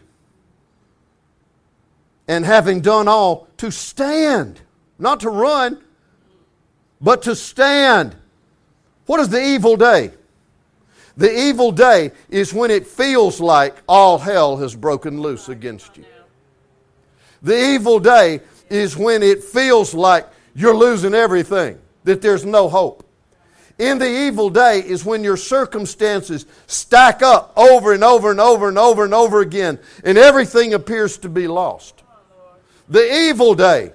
And 2.27 2.45
having 2.45 2.81
done 2.81 3.07
all, 3.07 3.47
to 3.57 3.71
stand. 3.71 4.61
Not 4.97 5.19
to 5.21 5.29
run, 5.29 5.81
but 7.01 7.23
to 7.23 7.35
stand. 7.35 8.15
What 9.05 9.19
is 9.19 9.29
the 9.29 9.43
evil 9.43 9.75
day? 9.75 10.11
The 11.17 11.31
evil 11.31 11.71
day 11.71 12.11
is 12.29 12.53
when 12.53 12.71
it 12.71 12.87
feels 12.87 13.39
like 13.39 13.75
all 13.87 14.17
hell 14.17 14.57
has 14.57 14.75
broken 14.75 15.21
loose 15.21 15.47
against 15.49 15.95
you. 15.97 16.05
The 17.41 17.57
evil 17.57 17.99
day 17.99 18.41
is 18.69 18.97
when 18.97 19.23
it 19.23 19.43
feels 19.43 19.93
like 19.93 20.27
you're 20.55 20.75
losing 20.75 21.13
everything, 21.13 21.79
that 22.03 22.21
there's 22.21 22.43
no 22.43 22.67
hope. 22.67 23.07
In 23.77 23.99
the 23.99 24.09
evil 24.09 24.49
day 24.49 24.79
is 24.79 25.05
when 25.05 25.23
your 25.23 25.37
circumstances 25.37 26.45
stack 26.65 27.21
up 27.21 27.53
over 27.57 27.93
and 27.93 28.03
over 28.03 28.31
and 28.31 28.39
over 28.39 28.69
and 28.69 28.77
over 28.77 29.03
and 29.03 29.13
over 29.13 29.41
again, 29.41 29.79
and 30.03 30.17
everything 30.17 30.73
appears 30.73 31.17
to 31.19 31.29
be 31.29 31.47
lost. 31.47 31.94
The 32.87 33.29
evil 33.29 33.55
day 33.55 33.91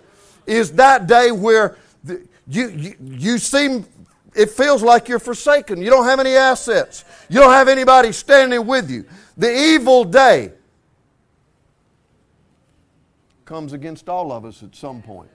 is 0.46 0.72
that 0.72 1.06
day 1.06 1.30
where 1.30 1.76
the, 2.02 2.26
you, 2.48 2.68
you, 2.68 2.94
you 3.00 3.38
seem, 3.38 3.86
it 4.34 4.50
feels 4.50 4.82
like 4.82 5.08
you're 5.08 5.18
forsaken. 5.18 5.80
You 5.80 5.90
don't 5.90 6.06
have 6.06 6.20
any 6.20 6.34
assets, 6.34 7.04
you 7.28 7.38
don't 7.38 7.52
have 7.52 7.68
anybody 7.68 8.12
standing 8.12 8.66
with 8.66 8.90
you. 8.90 9.04
The 9.36 9.74
evil 9.74 10.04
day 10.04 10.52
comes 13.44 13.72
against 13.72 14.08
all 14.08 14.32
of 14.32 14.44
us 14.44 14.62
at 14.62 14.74
some 14.74 15.02
point. 15.02 15.30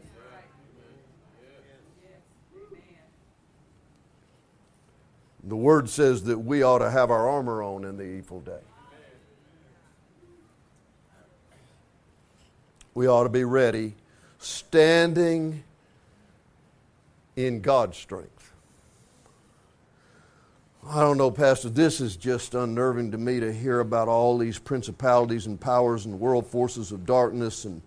The 5.48 5.56
word 5.56 5.90
says 5.90 6.24
that 6.24 6.40
we 6.40 6.64
ought 6.64 6.80
to 6.80 6.90
have 6.90 7.12
our 7.12 7.30
armor 7.30 7.62
on 7.62 7.86
in 7.86 7.98
the 7.98 8.04
evil 8.04 8.40
day. 8.40 8.62
We 12.96 13.08
ought 13.08 13.24
to 13.24 13.30
be 13.30 13.44
ready, 13.44 13.94
standing 14.40 15.66
in 17.36 17.60
God's 17.60 17.98
strength. 17.98 18.54
I 20.88 21.02
don't 21.02 21.18
know, 21.18 21.30
Pastor, 21.30 21.68
this 21.68 22.00
is 22.00 22.16
just 22.16 22.56
unnerving 22.56 23.12
to 23.12 23.18
me 23.18 23.42
to 23.42 23.52
hear 23.52 23.82
about 23.82 24.08
all 24.08 24.38
these 24.38 24.58
principalities 24.58 25.46
and 25.46 25.60
powers 25.60 26.06
and 26.06 26.18
world 26.22 26.48
forces 26.48 26.94
of 26.94 27.06
darkness 27.06 27.66
and 27.66 27.82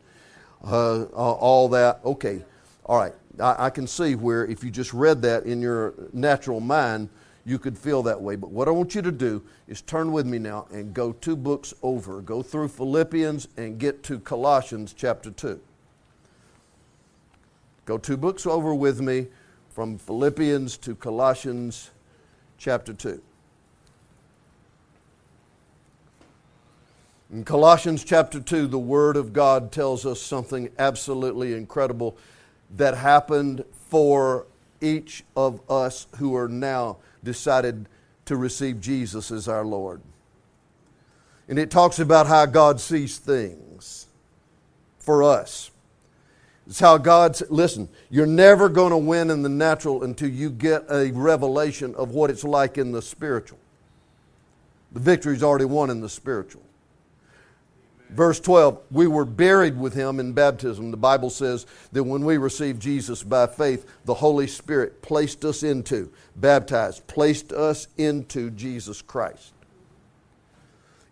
uh, 0.63 1.05
all 1.05 1.71
that. 1.71 2.01
Okay, 2.05 2.45
all 2.85 2.99
right. 2.99 3.15
I, 3.41 3.67
I 3.67 3.71
can 3.71 3.87
see 3.87 4.15
where 4.15 4.45
if 4.45 4.63
you 4.63 4.71
just 4.71 4.93
read 4.93 5.23
that 5.23 5.45
in 5.45 5.63
your 5.63 5.95
natural 6.13 6.61
mind, 6.61 7.09
you 7.49 7.59
could 7.59 7.79
feel 7.79 8.03
that 8.03 8.21
way. 8.21 8.37
But 8.37 8.51
what 8.51 8.69
I 8.69 8.73
want 8.73 8.95
you 8.95 9.01
to 9.01 9.11
do 9.11 9.43
is 9.67 9.81
turn 9.81 10.13
with 10.13 10.27
me 10.27 10.39
now 10.39 10.67
and 10.71 10.93
go 10.93 11.13
two 11.13 11.35
books 11.35 11.73
over. 11.83 12.21
Go 12.21 12.43
through 12.43 12.69
Philippians 12.69 13.49
and 13.57 13.79
get 13.79 14.03
to 14.05 14.19
Colossians 14.19 14.93
chapter 14.93 15.31
2. 15.31 15.59
Go 17.87 17.97
two 17.97 18.19
books 18.19 18.47
over 18.47 18.75
with 18.75 19.01
me 19.01 19.29
from 19.71 19.97
Philippians 19.97 20.77
to 20.77 20.95
Colossians 20.95 21.91
chapter 22.59 22.93
2. 22.93 23.23
In 27.33 27.45
Colossians 27.45 28.05
chapter 28.05 28.41
2, 28.41 28.67
the 28.67 28.79
Word 28.79 29.17
of 29.17 29.33
God 29.33 29.73
tells 29.73 30.05
us 30.05 30.21
something 30.21 30.69
absolutely 30.79 31.55
incredible 31.55 32.19
that 32.77 32.95
happened 32.95 33.65
for 33.89 34.47
each 34.83 35.25
of 35.35 35.63
us 35.71 36.09
who 36.17 36.37
are 36.37 36.49
now 36.49 36.99
decided 37.23 37.87
to 38.27 38.37
receive 38.37 38.81
Jesus 38.81 39.31
as 39.31 39.49
our 39.49 39.65
Lord. 39.65 40.01
And 41.49 41.59
it 41.59 41.71
talks 41.71 41.99
about 41.99 42.27
how 42.27 42.47
God 42.47 42.81
sees 42.81 43.19
things 43.19 44.07
for 44.99 45.23
us. 45.23 45.71
It's 46.67 46.81
how 46.81 46.99
God's, 46.99 47.43
listen, 47.49 47.89
you're 48.11 48.27
never 48.27 48.69
going 48.69 48.91
to 48.91 48.99
win 48.99 49.31
in 49.31 49.43
the 49.43 49.49
natural 49.49 50.05
until 50.05 50.29
you 50.29 50.51
get 50.51 50.85
a 50.91 51.11
revelation 51.13 51.95
of 51.95 52.11
what 52.11 52.29
it's 52.29 52.45
like 52.45 52.77
in 52.77 52.93
the 52.93 53.01
spiritual. 53.01 53.59
The 54.93 55.01
victory's 55.01 55.43
already 55.43 55.65
won 55.65 55.89
in 55.89 56.03
the 56.03 56.09
spiritual. 56.11 56.63
Verse 58.11 58.41
12, 58.41 58.81
we 58.91 59.07
were 59.07 59.27
buried 59.27 59.79
with 59.79 59.93
him 59.93 60.19
in 60.19 60.33
baptism. 60.33 60.91
The 60.91 60.97
Bible 60.97 61.29
says 61.29 61.67
that 61.93 62.05
when 62.05 62.25
we 62.25 62.39
received 62.39 62.81
Jesus 62.81 63.23
by 63.23 63.47
faith, 63.47 63.85
the 64.07 64.15
Holy 64.15 64.47
Spirit 64.47 65.03
placed 65.03 65.45
us 65.45 65.63
into, 65.63 66.11
baptized, 66.35 67.07
placed 67.07 67.53
us 67.53 67.87
into 67.99 68.51
Jesus 68.51 69.03
Christ, 69.03 69.53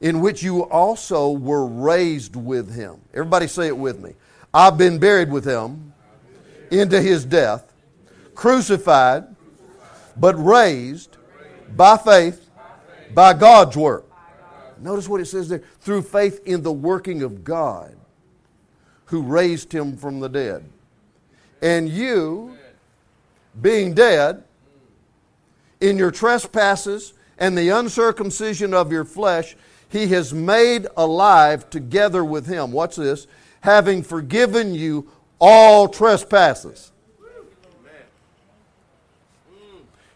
in 0.00 0.20
which 0.20 0.42
you 0.42 0.64
also 0.64 1.30
were 1.32 1.66
raised 1.66 2.35
with 2.35 2.74
him. 2.74 3.02
Everybody 3.12 3.46
say 3.46 3.66
it 3.66 3.76
with 3.76 4.00
me. 4.00 4.14
I've 4.54 4.78
been 4.78 4.98
buried 4.98 5.30
with 5.30 5.44
him 5.44 5.92
into 6.70 7.00
his 7.02 7.26
death, 7.26 7.74
crucified, 8.35 9.24
but 10.16 10.35
raised 10.42 11.18
by 11.76 11.98
faith, 11.98 12.48
by 13.12 13.35
God's 13.35 13.76
work 13.76 14.06
Notice 14.87 15.09
what 15.09 15.20
it 15.20 15.25
says 15.25 15.49
there 15.49 15.64
through 15.81 16.03
faith 16.03 16.40
in 16.46 16.62
the 16.62 16.70
working 16.70 17.25
of 17.25 17.42
God 17.42 17.96
who 19.07 19.20
raised 19.20 19.72
him 19.72 19.96
from 19.96 20.20
the 20.20 20.29
dead. 20.29 20.64
And 21.61 21.88
you, 21.88 22.57
being 23.61 23.94
dead 23.94 24.44
in 25.81 25.99
your 25.99 26.12
trespasses 26.12 27.14
and 27.37 27.59
the 27.59 27.68
uncircumcision 27.70 28.72
of 28.72 28.92
your 28.92 29.05
flesh, 29.05 29.57
he 29.88 30.07
has 30.07 30.33
made 30.33 30.87
alive 30.96 31.68
together 31.68 32.25
with 32.25 32.46
him. 32.46 32.70
What's 32.70 32.94
this? 32.94 33.27
Having 33.62 34.05
forgiven 34.05 34.72
you 34.72 35.11
all 35.40 35.88
trespasses. 35.88 36.92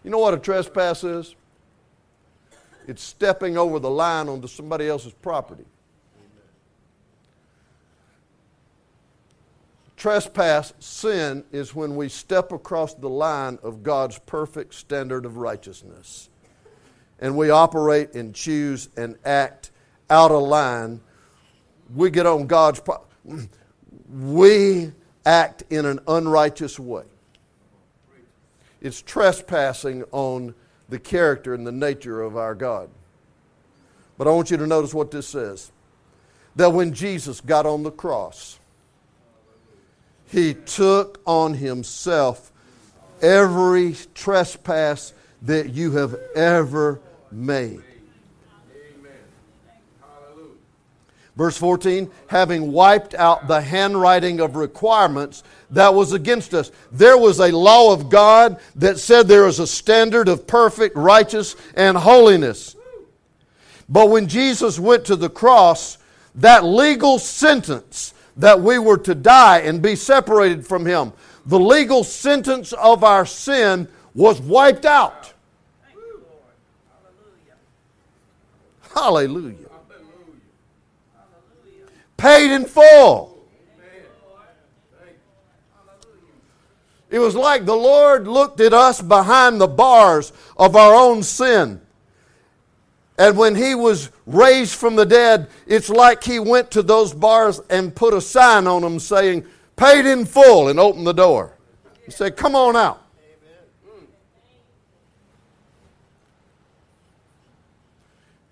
You 0.04 0.10
know 0.10 0.18
what 0.18 0.32
a 0.32 0.38
trespass 0.38 1.02
is? 1.02 1.34
It's 2.86 3.02
stepping 3.02 3.56
over 3.56 3.78
the 3.78 3.90
line 3.90 4.28
onto 4.28 4.48
somebody 4.48 4.88
else's 4.88 5.12
property. 5.12 5.64
Trespass, 9.96 10.72
sin, 10.78 11.44
is 11.52 11.74
when 11.74 11.94
we 11.94 12.08
step 12.08 12.52
across 12.52 12.94
the 12.94 13.08
line 13.08 13.58
of 13.62 13.82
God's 13.82 14.18
perfect 14.20 14.72
standard 14.74 15.26
of 15.26 15.36
righteousness. 15.36 16.30
And 17.18 17.36
we 17.36 17.50
operate 17.50 18.14
and 18.14 18.34
choose 18.34 18.88
and 18.96 19.16
act 19.26 19.70
out 20.08 20.30
of 20.30 20.42
line. 20.42 21.02
We 21.94 22.08
get 22.08 22.24
on 22.24 22.46
God's. 22.46 22.80
Pro- 22.80 23.04
we 24.10 24.92
act 25.26 25.64
in 25.68 25.84
an 25.84 26.00
unrighteous 26.08 26.78
way. 26.78 27.04
It's 28.80 29.02
trespassing 29.02 30.04
on 30.12 30.54
the 30.90 30.98
character 30.98 31.54
and 31.54 31.66
the 31.66 31.72
nature 31.72 32.20
of 32.20 32.36
our 32.36 32.54
God. 32.54 32.90
But 34.18 34.28
I 34.28 34.32
want 34.32 34.50
you 34.50 34.56
to 34.58 34.66
notice 34.66 34.92
what 34.92 35.10
this 35.10 35.28
says 35.28 35.72
that 36.56 36.72
when 36.72 36.92
Jesus 36.92 37.40
got 37.40 37.64
on 37.64 37.84
the 37.84 37.90
cross, 37.90 38.58
he 40.26 40.54
took 40.54 41.20
on 41.24 41.54
himself 41.54 42.52
every 43.22 43.96
trespass 44.14 45.12
that 45.42 45.70
you 45.70 45.92
have 45.92 46.14
ever 46.34 47.00
made. 47.30 47.82
Verse 51.40 51.56
14, 51.56 52.10
having 52.26 52.70
wiped 52.70 53.14
out 53.14 53.48
the 53.48 53.62
handwriting 53.62 54.40
of 54.40 54.56
requirements 54.56 55.42
that 55.70 55.94
was 55.94 56.12
against 56.12 56.52
us. 56.52 56.70
There 56.92 57.16
was 57.16 57.40
a 57.40 57.50
law 57.50 57.94
of 57.94 58.10
God 58.10 58.60
that 58.76 58.98
said 58.98 59.26
there 59.26 59.46
is 59.46 59.58
a 59.58 59.66
standard 59.66 60.28
of 60.28 60.46
perfect 60.46 60.96
righteousness 60.96 61.56
and 61.74 61.96
holiness. 61.96 62.76
But 63.88 64.10
when 64.10 64.28
Jesus 64.28 64.78
went 64.78 65.06
to 65.06 65.16
the 65.16 65.30
cross, 65.30 65.96
that 66.34 66.62
legal 66.62 67.18
sentence 67.18 68.12
that 68.36 68.60
we 68.60 68.78
were 68.78 68.98
to 68.98 69.14
die 69.14 69.60
and 69.60 69.80
be 69.80 69.96
separated 69.96 70.66
from 70.66 70.84
Him, 70.84 71.14
the 71.46 71.58
legal 71.58 72.04
sentence 72.04 72.74
of 72.74 73.02
our 73.02 73.24
sin 73.24 73.88
was 74.14 74.42
wiped 74.42 74.84
out. 74.84 75.32
Hallelujah. 78.94 79.69
Paid 82.20 82.54
in 82.54 82.66
full. 82.66 83.38
It 87.08 87.18
was 87.18 87.34
like 87.34 87.64
the 87.64 87.74
Lord 87.74 88.28
looked 88.28 88.60
at 88.60 88.74
us 88.74 89.00
behind 89.00 89.58
the 89.58 89.66
bars 89.66 90.32
of 90.58 90.76
our 90.76 90.94
own 90.94 91.22
sin. 91.22 91.80
And 93.18 93.38
when 93.38 93.54
he 93.54 93.74
was 93.74 94.10
raised 94.26 94.74
from 94.74 94.96
the 94.96 95.06
dead, 95.06 95.48
it's 95.66 95.88
like 95.88 96.22
he 96.22 96.38
went 96.38 96.70
to 96.72 96.82
those 96.82 97.14
bars 97.14 97.58
and 97.70 97.94
put 97.94 98.12
a 98.12 98.20
sign 98.20 98.66
on 98.66 98.82
them 98.82 98.98
saying, 98.98 99.46
paid 99.76 100.04
in 100.04 100.26
full, 100.26 100.68
and 100.68 100.78
opened 100.78 101.06
the 101.06 101.14
door. 101.14 101.56
He 102.04 102.10
said, 102.10 102.36
Come 102.36 102.54
on 102.54 102.76
out. 102.76 103.02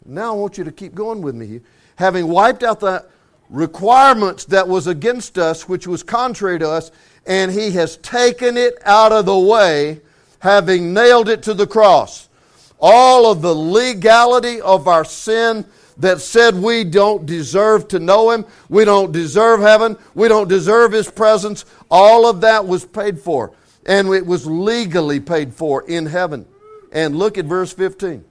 Now 0.07 0.33
I 0.33 0.37
want 0.37 0.57
you 0.57 0.65
to 0.65 0.73
keep 0.73 0.95
going 0.95 1.21
with 1.21 1.35
me. 1.35 1.61
Having 1.97 2.29
wiped 2.29 2.63
out 2.63 2.81
the 2.81 3.05
requirements 3.51 4.45
that 4.47 4.69
was 4.69 4.87
against 4.87 5.39
us, 5.39 5.69
which 5.69 5.87
was 5.87 6.03
contrary 6.03 6.59
to 6.59 6.69
us, 6.69 6.91
and 7.27 7.51
he 7.51 7.73
has 7.73 7.97
taken 7.99 8.57
it 8.57 8.75
out 8.85 9.13
of 9.13 9.27
the 9.27 9.39
way, 9.39 10.01
having 10.41 10.93
nailed 10.95 11.29
it 11.29 11.43
to 11.43 11.55
the 11.55 11.67
cross. 11.67 12.29
All 12.81 13.31
of 13.31 13.43
the 13.43 13.55
legality 13.55 14.61
of 14.61 14.87
our 14.87 15.05
sin 15.05 15.65
that 15.97 16.21
said 16.21 16.55
we 16.55 16.85
don't 16.85 17.27
deserve 17.27 17.89
to 17.89 17.99
know 17.99 18.31
him, 18.31 18.47
we 18.69 18.85
don't 18.85 19.11
deserve 19.13 19.61
heaven, 19.61 19.97
we 20.15 20.29
don't 20.29 20.49
deserve 20.49 20.93
his 20.93 21.11
presence, 21.11 21.65
all 21.91 22.29
of 22.29 22.41
that 22.43 22.67
was 22.67 22.85
paid 22.85 23.19
for. 23.21 23.53
And 23.85 24.09
it 24.09 24.27
was 24.27 24.47
legally 24.47 25.19
paid 25.19 25.55
for 25.55 25.83
in 25.89 26.07
heaven. 26.07 26.47
And 26.93 27.17
look 27.17 27.37
at 27.37 27.47
verse 27.47 27.73
15 27.73 28.25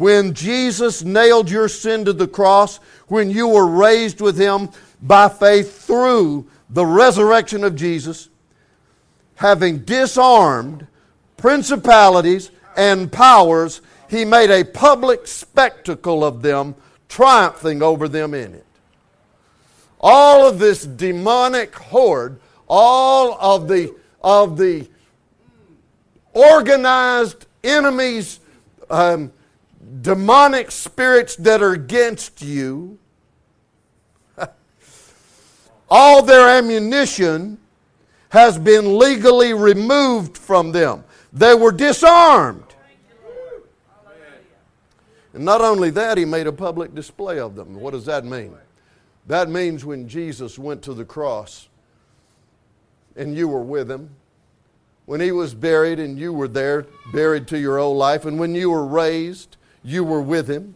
when 0.00 0.32
Jesus 0.32 1.02
nailed 1.04 1.50
your 1.50 1.68
sin 1.68 2.06
to 2.06 2.14
the 2.14 2.26
cross, 2.26 2.78
when 3.08 3.30
you 3.30 3.48
were 3.48 3.66
raised 3.66 4.22
with 4.22 4.38
him 4.38 4.70
by 5.02 5.28
faith 5.28 5.84
through 5.86 6.48
the 6.70 6.86
resurrection 6.86 7.62
of 7.64 7.76
Jesus, 7.76 8.30
having 9.34 9.80
disarmed 9.80 10.86
principalities 11.36 12.50
and 12.78 13.12
powers, 13.12 13.82
he 14.08 14.24
made 14.24 14.50
a 14.50 14.64
public 14.64 15.26
spectacle 15.26 16.24
of 16.24 16.40
them, 16.40 16.74
triumphing 17.10 17.82
over 17.82 18.08
them 18.08 18.32
in 18.32 18.54
it. 18.54 18.66
All 20.00 20.48
of 20.48 20.58
this 20.58 20.86
demonic 20.86 21.74
horde, 21.74 22.40
all 22.66 23.36
of 23.38 23.68
the, 23.68 23.94
of 24.22 24.56
the 24.56 24.88
organized 26.32 27.44
enemies, 27.62 28.40
um, 28.88 29.30
demonic 30.02 30.70
spirits 30.70 31.36
that 31.36 31.62
are 31.62 31.72
against 31.72 32.42
you, 32.42 32.98
all 35.90 36.22
their 36.22 36.58
ammunition 36.58 37.58
has 38.30 38.58
been 38.58 38.98
legally 38.98 39.52
removed 39.52 40.36
from 40.36 40.72
them. 40.72 41.04
They 41.32 41.54
were 41.54 41.72
disarmed. 41.72 42.64
And 45.32 45.44
not 45.44 45.60
only 45.60 45.90
that, 45.90 46.18
he 46.18 46.24
made 46.24 46.46
a 46.46 46.52
public 46.52 46.94
display 46.94 47.38
of 47.38 47.54
them. 47.54 47.74
What 47.74 47.92
does 47.92 48.04
that 48.06 48.24
mean? 48.24 48.54
That 49.26 49.48
means 49.48 49.84
when 49.84 50.08
Jesus 50.08 50.58
went 50.58 50.82
to 50.82 50.94
the 50.94 51.04
cross 51.04 51.68
and 53.14 53.36
you 53.36 53.46
were 53.46 53.62
with 53.62 53.90
him, 53.90 54.10
when 55.06 55.20
he 55.20 55.32
was 55.32 55.54
buried 55.54 55.98
and 55.98 56.18
you 56.18 56.32
were 56.32 56.48
there, 56.48 56.86
buried 57.12 57.46
to 57.48 57.58
your 57.58 57.78
old 57.78 57.96
life, 57.96 58.24
and 58.24 58.38
when 58.38 58.54
you 58.54 58.70
were 58.70 58.86
raised, 58.86 59.56
you 59.82 60.04
were 60.04 60.22
with 60.22 60.48
him. 60.48 60.74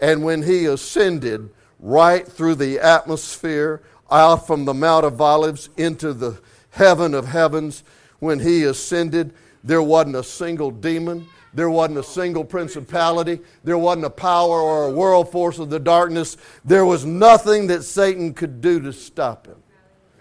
And 0.00 0.24
when 0.24 0.42
he 0.42 0.66
ascended 0.66 1.50
right 1.78 2.26
through 2.26 2.56
the 2.56 2.78
atmosphere, 2.78 3.82
out 4.10 4.46
from 4.46 4.64
the 4.64 4.74
Mount 4.74 5.04
of 5.04 5.20
Olives 5.20 5.68
into 5.76 6.12
the 6.12 6.40
heaven 6.70 7.14
of 7.14 7.26
heavens, 7.26 7.84
when 8.18 8.40
he 8.40 8.64
ascended, 8.64 9.32
there 9.62 9.82
wasn't 9.82 10.16
a 10.16 10.24
single 10.24 10.70
demon. 10.70 11.26
There 11.52 11.70
wasn't 11.70 11.98
a 11.98 12.04
single 12.04 12.44
principality. 12.44 13.40
There 13.64 13.78
wasn't 13.78 14.06
a 14.06 14.10
power 14.10 14.60
or 14.60 14.86
a 14.86 14.92
world 14.92 15.32
force 15.32 15.58
of 15.58 15.70
the 15.70 15.80
darkness. 15.80 16.36
There 16.64 16.86
was 16.86 17.04
nothing 17.04 17.66
that 17.68 17.82
Satan 17.82 18.34
could 18.34 18.60
do 18.60 18.80
to 18.80 18.92
stop 18.92 19.46
him. 19.46 19.56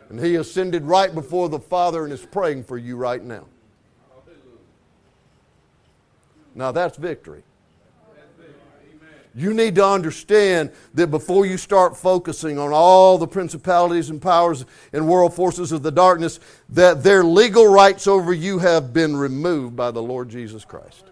And 0.09 0.19
he 0.19 0.35
ascended 0.35 0.83
right 0.83 1.13
before 1.13 1.49
the 1.49 1.59
Father 1.59 2.03
and 2.03 2.11
is 2.11 2.25
praying 2.25 2.63
for 2.63 2.77
you 2.77 2.95
right 2.95 3.23
now. 3.23 3.45
Now 6.55 6.71
that's 6.71 6.97
victory. 6.97 7.43
You 9.35 9.53
need 9.53 9.75
to 9.75 9.85
understand 9.85 10.71
that 10.95 11.07
before 11.07 11.45
you 11.45 11.57
start 11.57 11.95
focusing 11.95 12.57
on 12.57 12.71
all 12.73 13.17
the 13.17 13.27
principalities 13.27 14.09
and 14.09 14.21
powers 14.21 14.65
and 14.91 15.07
world 15.07 15.35
forces 15.35 15.71
of 15.71 15.83
the 15.83 15.91
darkness, 15.91 16.39
that 16.69 17.03
their 17.03 17.23
legal 17.23 17.67
rights 17.67 18.07
over 18.07 18.33
you 18.33 18.59
have 18.59 18.91
been 18.91 19.15
removed 19.15 19.75
by 19.75 19.91
the 19.91 20.01
Lord 20.01 20.29
Jesus 20.29 20.65
Christ. 20.65 21.05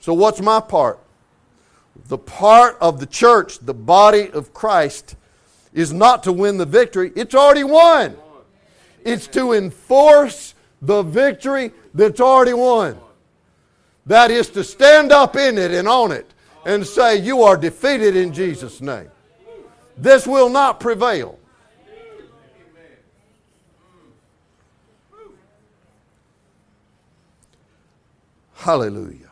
So, 0.00 0.14
what's 0.14 0.40
my 0.40 0.58
part? 0.58 0.98
The 2.08 2.18
part 2.18 2.76
of 2.80 2.98
the 2.98 3.06
church, 3.06 3.58
the 3.58 3.74
body 3.74 4.30
of 4.30 4.54
Christ, 4.54 5.16
is 5.74 5.92
not 5.92 6.22
to 6.24 6.32
win 6.32 6.56
the 6.56 6.66
victory, 6.66 7.12
it's 7.14 7.34
already 7.34 7.64
won. 7.64 8.16
It's 9.04 9.26
to 9.28 9.52
enforce 9.52 10.54
the 10.80 11.02
victory 11.02 11.72
that's 11.94 12.20
already 12.20 12.54
won. 12.54 12.98
That 14.06 14.30
is 14.30 14.48
to 14.50 14.64
stand 14.64 15.12
up 15.12 15.36
in 15.36 15.58
it 15.58 15.70
and 15.70 15.86
on 15.86 16.12
it 16.12 16.32
and 16.64 16.86
say, 16.86 17.16
You 17.16 17.42
are 17.42 17.56
defeated 17.56 18.16
in 18.16 18.32
Jesus' 18.32 18.80
name. 18.80 19.10
This 19.96 20.26
will 20.26 20.48
not 20.48 20.80
prevail. 20.80 21.38
Hallelujah. 28.54 29.30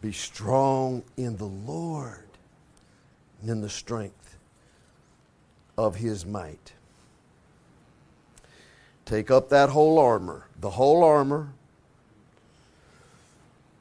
Be 0.00 0.12
strong 0.12 1.02
in 1.18 1.36
the 1.36 1.44
Lord 1.44 2.26
and 3.42 3.50
in 3.50 3.60
the 3.60 3.68
strength 3.68 4.38
of 5.76 5.96
his 5.96 6.24
might. 6.24 6.72
Take 9.10 9.32
up 9.32 9.48
that 9.48 9.70
whole 9.70 9.98
armor, 9.98 10.46
the 10.60 10.70
whole 10.70 11.02
armor. 11.02 11.48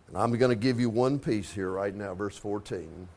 And 0.08 0.18
I'm 0.18 0.36
going 0.36 0.50
to 0.50 0.56
give 0.56 0.80
you 0.80 0.89
one 0.89 1.20
piece 1.20 1.52
here 1.52 1.70
right 1.70 1.94
now, 1.94 2.15
verse 2.15 2.36
14. 2.36 3.08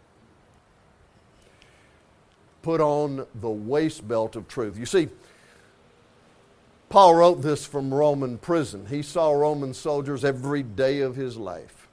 Put 2.61 2.83
on 2.83 3.27
the 3.37 3.49
waist 3.49 4.07
belt 4.07 4.37
of 4.37 4.47
truth. 4.47 4.77
You 4.77 4.85
see, 4.85 5.09
Paul 6.91 7.15
wrote 7.15 7.41
this 7.41 7.65
from 7.65 7.95
Roman 7.95 8.37
prison. 8.37 8.85
He 8.85 9.01
saw 9.01 9.33
Roman 9.33 9.73
soldiers 9.73 10.23
every 10.23 10.63
day 10.63 11.01
of 11.01 11.17
his 11.17 11.39
life. 11.39 11.89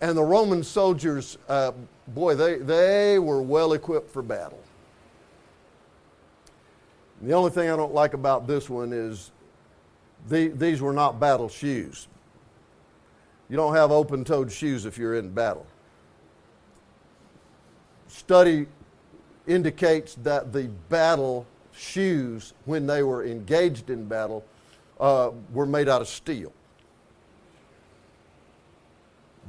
And 0.00 0.16
the 0.16 0.24
Roman 0.24 0.62
soldiers, 0.62 1.36
uh, 1.46 1.72
boy, 2.08 2.36
they, 2.36 2.56
they 2.56 3.18
were 3.18 3.42
well 3.42 3.74
equipped 3.74 4.10
for 4.10 4.22
battle. 4.22 4.62
The 7.22 7.32
only 7.32 7.50
thing 7.50 7.70
I 7.70 7.76
don't 7.76 7.94
like 7.94 8.14
about 8.14 8.48
this 8.48 8.68
one 8.68 8.92
is 8.92 9.30
the, 10.28 10.48
these 10.48 10.80
were 10.80 10.92
not 10.92 11.20
battle 11.20 11.48
shoes. 11.48 12.08
You 13.48 13.56
don't 13.56 13.74
have 13.74 13.92
open 13.92 14.24
toed 14.24 14.50
shoes 14.50 14.86
if 14.86 14.98
you're 14.98 15.14
in 15.14 15.30
battle. 15.30 15.66
Study 18.08 18.66
indicates 19.46 20.14
that 20.16 20.52
the 20.52 20.64
battle 20.88 21.46
shoes, 21.72 22.54
when 22.64 22.86
they 22.86 23.02
were 23.02 23.24
engaged 23.24 23.88
in 23.88 24.06
battle, 24.06 24.44
uh, 24.98 25.30
were 25.52 25.66
made 25.66 25.88
out 25.88 26.00
of 26.00 26.08
steel. 26.08 26.52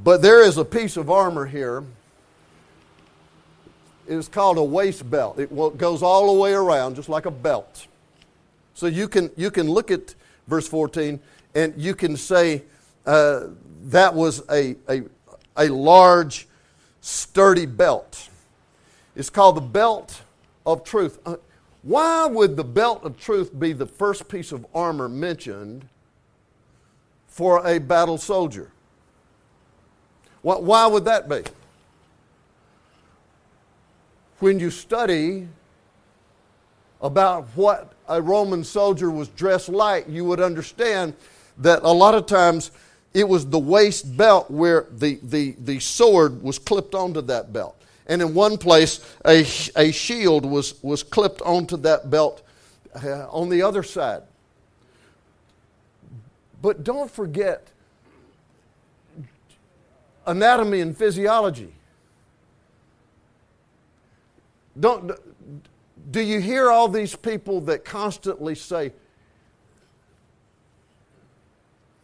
But 0.04 0.22
there 0.22 0.44
is 0.44 0.58
a 0.58 0.66
piece 0.66 0.96
of 0.96 1.10
armor 1.10 1.46
here 1.46 1.84
is 4.08 4.28
called 4.28 4.58
a 4.58 4.64
waist 4.64 5.10
belt. 5.10 5.40
It 5.40 5.56
goes 5.78 6.04
all 6.04 6.34
the 6.34 6.40
way 6.40 6.54
around, 6.54 6.96
just 6.96 7.10
like 7.10 7.26
a 7.26 7.32
belt. 7.32 7.88
So 8.74 8.88
you 8.88 9.08
can, 9.08 9.30
you 9.36 9.52
can 9.52 9.70
look 9.70 9.92
at 9.92 10.16
verse 10.48 10.68
14 10.68 11.20
and 11.56 11.74
you 11.78 11.96
can 11.96 12.18
say 12.18 12.64
uh, 13.06 13.48
that 13.86 14.14
was 14.14 14.44
a, 14.50 14.76
a, 14.90 15.04
a 15.58 15.68
large, 15.70 16.48
sturdy 17.02 17.66
belt. 17.66 18.30
It's 19.16 19.30
called 19.30 19.58
the 19.58 19.62
belt 19.62 20.22
of 20.66 20.84
truth. 20.84 21.20
Uh, 21.26 21.36
why 21.84 22.26
would 22.26 22.56
the 22.56 22.64
belt 22.64 23.04
of 23.04 23.18
truth 23.18 23.58
be 23.58 23.74
the 23.74 23.86
first 23.86 24.28
piece 24.28 24.52
of 24.52 24.66
armor 24.74 25.10
mentioned 25.10 25.88
for 27.28 27.66
a 27.68 27.78
battle 27.78 28.18
soldier? 28.18 28.72
Why 30.42 30.88
would 30.88 31.06
that 31.06 31.30
be? 31.30 31.42
When 34.44 34.60
you 34.60 34.72
study 34.72 35.48
about 37.00 37.46
what 37.56 37.94
a 38.10 38.22
Roman 38.22 38.66
soldier 38.66 39.10
was 39.10 39.30
dressed 39.30 39.70
like, 39.70 40.06
you 40.10 40.26
would 40.26 40.42
understand 40.42 41.14
that 41.60 41.82
a 41.84 41.90
lot 41.90 42.14
of 42.14 42.26
times 42.26 42.72
it 43.14 43.26
was 43.26 43.46
the 43.46 43.58
waist 43.58 44.18
belt 44.18 44.52
where 44.52 44.88
the, 44.92 45.18
the, 45.24 45.56
the 45.60 45.80
sword 45.80 46.44
was 46.44 46.60
clipped 46.60 46.94
onto 46.94 47.22
that 47.22 47.54
belt. 47.54 47.82
And 48.06 48.22
in 48.22 48.34
one 48.34 48.58
place, 48.58 49.00
a, 49.24 49.48
a 49.78 49.94
shield 49.94 50.46
was, 50.46 50.74
was 50.84 51.04
clipped 51.04 51.42
onto 51.44 51.78
that 51.78 52.10
belt 52.10 52.42
uh, 53.02 53.30
on 53.30 53.48
the 53.48 53.62
other 53.62 53.82
side. 53.82 54.24
But 56.62 56.84
don't 56.84 57.10
forget 57.10 57.66
anatomy 60.28 60.82
and 60.82 60.98
physiology. 60.98 61.74
Don't, 64.80 65.12
do 66.12 66.22
you 66.22 66.40
hear 66.40 66.70
all 66.70 66.88
these 66.88 67.16
people 67.16 67.62
that 67.62 67.86
constantly 67.86 68.56
say, 68.56 68.92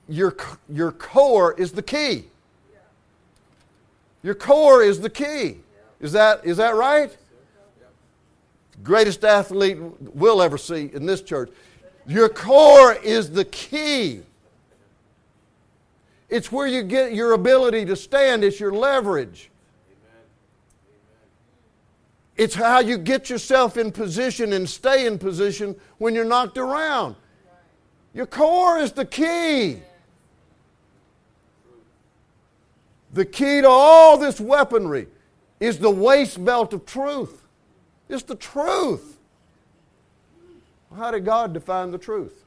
your, 0.08 0.36
your 0.70 0.92
core 0.92 1.54
is 1.54 1.72
the 1.72 1.84
key? 1.84 2.26
Your 4.24 4.36
core 4.36 4.84
is 4.84 5.00
the 5.00 5.10
key. 5.10 5.60
Is 6.00 6.12
that, 6.14 6.46
is 6.46 6.58
that 6.58 6.76
right? 6.76 7.16
Greatest 8.84 9.24
athlete 9.24 9.78
we'll 10.14 10.42
ever 10.42 10.58
see 10.58 10.90
in 10.94 11.06
this 11.06 11.22
church. 11.22 11.52
Your 12.08 12.30
core 12.30 12.94
is 12.94 13.32
the 13.32 13.46
key. 13.46 14.22
It's 16.30 16.52
where 16.52 16.68
you 16.68 16.84
get 16.84 17.14
your 17.14 17.34
ability 17.34 17.86
to 17.86 17.96
stand, 17.96 18.44
it's 18.44 18.60
your 18.60 18.72
leverage. 18.72 19.50
It's 22.40 22.56
how 22.56 22.80
you 22.80 22.98
get 22.98 23.30
yourself 23.30 23.76
in 23.76 23.92
position 23.92 24.54
and 24.54 24.68
stay 24.68 25.06
in 25.06 25.20
position 25.20 25.76
when 25.98 26.16
you're 26.16 26.24
knocked 26.24 26.58
around. 26.58 27.18
Your 28.14 28.28
core 28.28 28.78
is 28.78 28.94
the 28.94 29.04
key. 29.04 29.82
The 33.12 33.26
key 33.26 33.60
to 33.60 33.68
all 33.68 34.18
this 34.18 34.40
weaponry 34.40 35.08
is 35.60 35.80
the 35.80 35.90
waist 35.90 36.42
belt 36.46 36.72
of 36.72 36.86
truth. 36.86 37.44
It's 38.08 38.24
the 38.24 38.36
truth. 38.36 39.18
How 40.96 41.12
did 41.12 41.26
God 41.26 41.52
define 41.52 41.92
the 41.92 41.98
truth? 41.98 42.46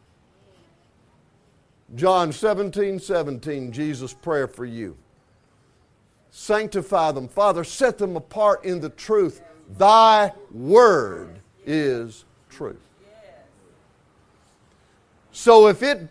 John 1.96 2.32
17, 2.32 2.98
17, 2.98 3.70
Jesus' 3.70 4.14
prayer 4.14 4.48
for 4.48 4.64
you. 4.64 4.96
Sanctify 6.30 7.12
them. 7.12 7.28
Father, 7.28 7.62
set 7.62 7.98
them 7.98 8.16
apart 8.16 8.64
in 8.64 8.80
the 8.80 8.88
truth. 8.88 9.42
Thy 9.76 10.32
word 10.50 11.38
is 11.64 12.24
truth. 12.50 12.80
So 15.32 15.68
if 15.68 15.82
it 15.82 16.08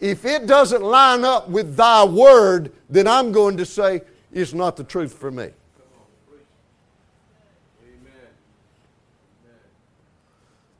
if 0.00 0.24
it 0.24 0.46
doesn't 0.46 0.82
line 0.82 1.24
up 1.24 1.48
with 1.48 1.76
thy 1.76 2.04
word, 2.04 2.72
then 2.88 3.08
I'm 3.08 3.32
going 3.32 3.56
to 3.56 3.66
say 3.66 4.02
it's 4.32 4.52
not 4.52 4.76
the 4.76 4.84
truth 4.84 5.12
for 5.12 5.30
me. 5.30 5.50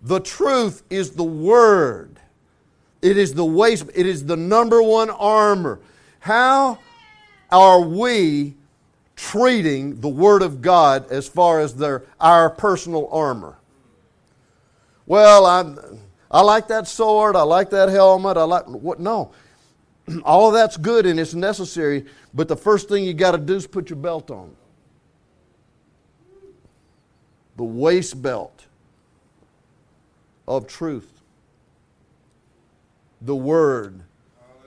The 0.03 0.21
truth 0.21 0.85
is 0.89 1.11
the 1.11 1.25
word. 1.25 2.21
It 3.03 3.17
is 3.17 3.35
the 3.35 3.45
waist, 3.45 3.91
it 3.95 4.07
is 4.07 4.27
the 4.27 4.37
number 4.37 4.83
one 4.83 5.11
armor. 5.11 5.81
How 6.21 6.79
are 7.51 7.81
we 7.81 8.55
treating 9.19 10.01
the 10.01 10.09
Word 10.09 10.43
of 10.43 10.63
God 10.63 11.11
as 11.11 11.27
far 11.27 11.61
as 11.61 11.75
their, 11.75 12.05
our 12.21 12.49
personal 12.49 13.09
armor? 13.11 13.59
Well, 15.07 15.45
I, 15.45 15.75
I 16.31 16.43
like 16.43 16.69
that 16.69 16.87
sword, 16.87 17.35
I 17.35 17.43
like 17.43 17.71
that 17.71 17.89
helmet, 17.89 18.37
I 18.37 18.45
like 18.45 18.67
what 18.69 19.01
no. 19.01 19.33
All 20.25 20.53
that's 20.53 20.77
good 20.77 21.05
and 21.05 21.19
it's 21.19 21.35
necessary, 21.35 22.07
but 22.33 22.47
the 22.47 22.57
first 22.57 22.89
thing 22.89 23.05
you 23.05 23.13
got 23.13 23.33
to 23.33 23.39
do 23.39 23.57
is 23.57 23.67
put 23.67 23.91
your 23.91 23.99
belt 23.99 24.31
on. 24.31 24.55
The 27.57 27.65
waist 27.65 28.23
belt 28.23 28.67
of 30.47 30.69
truth 30.69 31.19
the 33.21 33.35
Word 33.35 34.03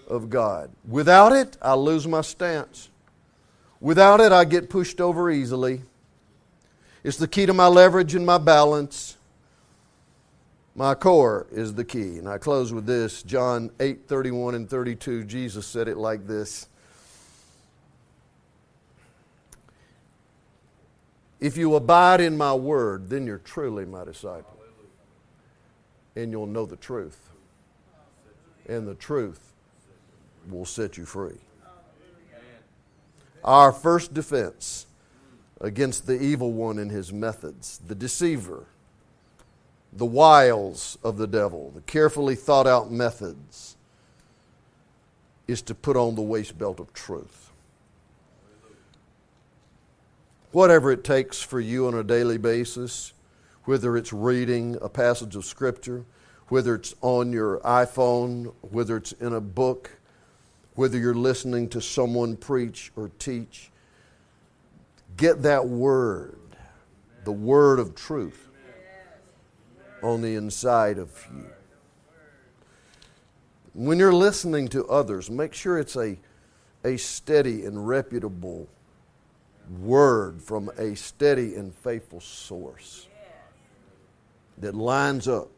of 0.07 0.29
God. 0.29 0.71
Without 0.87 1.31
it, 1.31 1.57
I 1.61 1.73
lose 1.75 2.07
my 2.07 2.21
stance. 2.21 2.89
Without 3.81 4.21
it, 4.21 4.31
I 4.31 4.45
get 4.45 4.69
pushed 4.69 5.01
over 5.01 5.29
easily. 5.29 5.81
It's 7.03 7.17
the 7.17 7.27
key 7.27 7.45
to 7.45 7.53
my 7.53 7.67
leverage 7.67 8.15
and 8.15 8.25
my 8.25 8.37
balance. 8.37 9.17
My 10.75 10.95
core 10.95 11.47
is 11.51 11.73
the 11.73 11.83
key. 11.83 12.17
And 12.17 12.29
I 12.29 12.37
close 12.37 12.71
with 12.71 12.85
this 12.85 13.23
John 13.23 13.71
8 13.81 14.07
31 14.07 14.55
and 14.55 14.69
32. 14.69 15.25
Jesus 15.25 15.67
said 15.67 15.89
it 15.89 15.97
like 15.97 16.25
this 16.25 16.69
If 21.41 21.57
you 21.57 21.75
abide 21.75 22.21
in 22.21 22.37
my 22.37 22.53
word, 22.53 23.09
then 23.09 23.25
you're 23.25 23.39
truly 23.39 23.83
my 23.83 24.05
disciple. 24.05 24.57
And 26.15 26.31
you'll 26.31 26.45
know 26.45 26.65
the 26.65 26.77
truth 26.77 27.31
and 28.67 28.87
the 28.87 28.95
truth 28.95 29.53
will 30.49 30.65
set 30.65 30.97
you 30.97 31.05
free. 31.05 31.37
Our 33.43 33.71
first 33.71 34.13
defense 34.13 34.85
against 35.59 36.07
the 36.07 36.19
evil 36.21 36.51
one 36.51 36.79
and 36.79 36.91
his 36.91 37.11
methods, 37.11 37.79
the 37.85 37.95
deceiver, 37.95 38.65
the 39.93 40.05
wiles 40.05 40.97
of 41.03 41.17
the 41.17 41.27
devil, 41.27 41.71
the 41.75 41.81
carefully 41.81 42.35
thought 42.35 42.67
out 42.67 42.91
methods, 42.91 43.75
is 45.47 45.61
to 45.63 45.75
put 45.75 45.97
on 45.97 46.15
the 46.15 46.21
waist 46.21 46.57
belt 46.57 46.79
of 46.79 46.93
truth. 46.93 47.51
Whatever 50.51 50.91
it 50.91 51.03
takes 51.03 51.41
for 51.41 51.59
you 51.59 51.87
on 51.87 51.93
a 51.93 52.03
daily 52.03 52.37
basis, 52.37 53.13
whether 53.65 53.95
it's 53.95 54.11
reading 54.11 54.77
a 54.81 54.89
passage 54.89 55.35
of 55.35 55.45
Scripture, 55.45 56.03
whether 56.47 56.75
it's 56.75 56.95
on 57.01 57.31
your 57.31 57.59
iPhone, 57.59 58.53
whether 58.61 58.97
it's 58.97 59.13
in 59.13 59.33
a 59.33 59.41
book, 59.41 59.91
whether 60.81 60.97
you're 60.97 61.13
listening 61.13 61.69
to 61.69 61.79
someone 61.79 62.35
preach 62.35 62.91
or 62.95 63.11
teach. 63.19 63.69
Get 65.15 65.43
that 65.43 65.67
word, 65.67 66.39
the 67.23 67.31
word 67.31 67.77
of 67.77 67.93
truth, 67.93 68.49
on 70.01 70.23
the 70.23 70.33
inside 70.33 70.97
of 70.97 71.11
you. 71.31 71.45
When 73.75 73.99
you're 73.99 74.11
listening 74.11 74.69
to 74.69 74.83
others, 74.87 75.29
make 75.29 75.53
sure 75.53 75.77
it's 75.77 75.95
a, 75.95 76.17
a 76.83 76.97
steady 76.97 77.63
and 77.63 77.87
reputable 77.87 78.67
word 79.81 80.41
from 80.41 80.71
a 80.79 80.95
steady 80.95 81.53
and 81.53 81.75
faithful 81.75 82.21
source 82.21 83.07
that 84.57 84.73
lines 84.73 85.27
up 85.27 85.51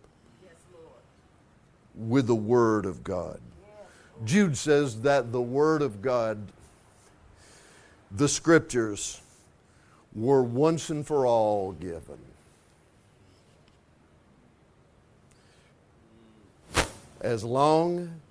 with 1.95 2.27
the 2.27 2.35
Word 2.35 2.85
of 2.85 3.05
God. 3.05 3.39
Jude 4.25 4.57
says 4.57 5.01
that 5.01 5.31
the 5.31 5.41
Word 5.41 5.81
of 5.81 6.01
God, 6.01 6.39
the 8.11 8.27
Scriptures, 8.27 9.21
were 10.13 10.43
once 10.43 10.89
and 10.89 11.05
for 11.05 11.25
all 11.25 11.73
given. 11.73 12.19
As 17.21 17.43
long 17.43 18.21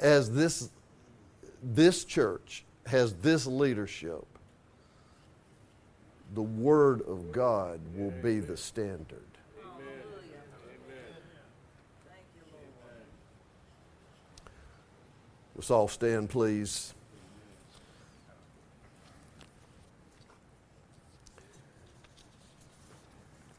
as 0.00 0.32
this, 0.32 0.68
this 1.62 2.04
church 2.04 2.64
has 2.86 3.14
this 3.14 3.46
leadership, 3.46 4.24
the 6.34 6.42
Word 6.42 7.02
of 7.02 7.32
God 7.32 7.80
will 7.94 8.12
be 8.22 8.40
the 8.40 8.56
standard. 8.56 9.29
Let's 15.60 15.70
all 15.70 15.88
stand, 15.88 16.30
please. 16.30 16.94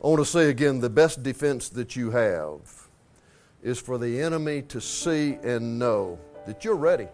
I 0.03 0.07
want 0.07 0.17
to 0.17 0.25
say 0.25 0.49
again 0.49 0.79
the 0.79 0.89
best 0.89 1.21
defense 1.21 1.69
that 1.69 1.95
you 1.95 2.09
have 2.09 2.87
is 3.61 3.79
for 3.79 3.99
the 3.99 4.19
enemy 4.19 4.63
to 4.63 4.81
see 4.81 5.37
and 5.43 5.77
know 5.77 6.17
that 6.47 6.65
you're 6.65 6.75
ready. 6.75 7.07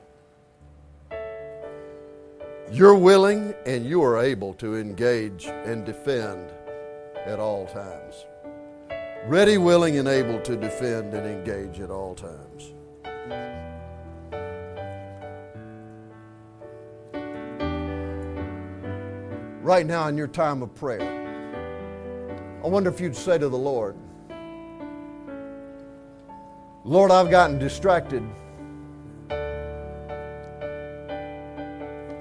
You're 2.71 2.95
willing 2.95 3.53
and 3.65 3.85
you 3.85 4.01
are 4.03 4.17
able 4.17 4.53
to 4.53 4.77
engage 4.77 5.47
and 5.47 5.85
defend 5.85 6.49
at 7.25 7.41
all 7.41 7.67
times. 7.67 8.25
Ready, 9.25 9.57
willing, 9.57 9.97
and 9.97 10.07
able 10.07 10.39
to 10.43 10.55
defend 10.55 11.13
and 11.13 11.27
engage 11.27 11.81
at 11.81 11.89
all 11.89 12.15
times. 12.15 12.71
Right 19.67 19.85
now, 19.85 20.07
in 20.07 20.15
your 20.15 20.29
time 20.29 20.61
of 20.61 20.73
prayer, 20.75 21.01
I 22.63 22.67
wonder 22.67 22.89
if 22.89 23.01
you'd 23.01 23.17
say 23.17 23.37
to 23.37 23.49
the 23.49 23.57
Lord, 23.57 23.97
Lord, 26.85 27.11
I've 27.11 27.29
gotten 27.29 27.59
distracted. 27.59 28.23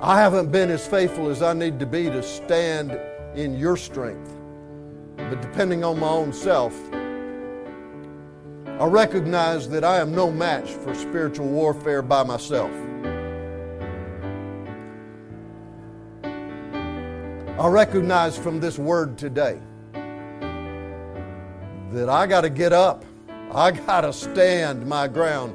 I 0.01 0.19
haven't 0.21 0.51
been 0.51 0.73
as 0.73 0.89
faithful 0.89 1.29
as 1.31 1.41
I 1.41 1.53
need 1.53 1.79
to 1.79 1.87
be 1.87 2.11
to 2.11 2.21
stand 2.21 2.99
in 3.37 3.57
your 3.57 3.77
strength. 3.77 4.35
But 5.17 5.41
depending 5.41 5.85
on 5.85 6.01
my 6.01 6.09
own 6.09 6.33
self, 6.33 6.75
I 8.67 8.87
recognize 8.87 9.69
that 9.69 9.85
I 9.85 9.99
am 9.99 10.13
no 10.13 10.33
match 10.33 10.69
for 10.69 10.93
spiritual 10.97 11.47
warfare 11.47 12.03
by 12.03 12.25
myself. 12.25 12.73
I 17.59 17.69
recognize 17.69 18.37
from 18.37 18.61
this 18.61 18.79
word 18.79 19.17
today 19.17 19.59
that 21.91 22.11
I 22.11 22.27
got 22.27 22.43
to 22.43 22.51
get 22.51 22.75
up. 22.75 23.03
I 23.51 23.71
got 23.71 24.03
to 24.03 24.13
stand 24.13 24.87
my 24.87 25.09
ground. 25.09 25.55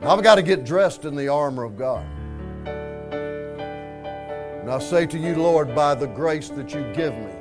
I've 0.00 0.22
got 0.22 0.36
to 0.36 0.42
get 0.42 0.64
dressed 0.64 1.04
in 1.04 1.14
the 1.14 1.28
armor 1.28 1.64
of 1.64 1.76
God. 1.76 2.06
And 4.62 4.70
I 4.70 4.78
say 4.78 5.04
to 5.04 5.18
you, 5.18 5.34
Lord, 5.36 5.74
by 5.74 5.94
the 5.94 6.06
grace 6.06 6.48
that 6.48 6.72
you 6.72 6.90
give 6.94 7.14
me, 7.14 7.34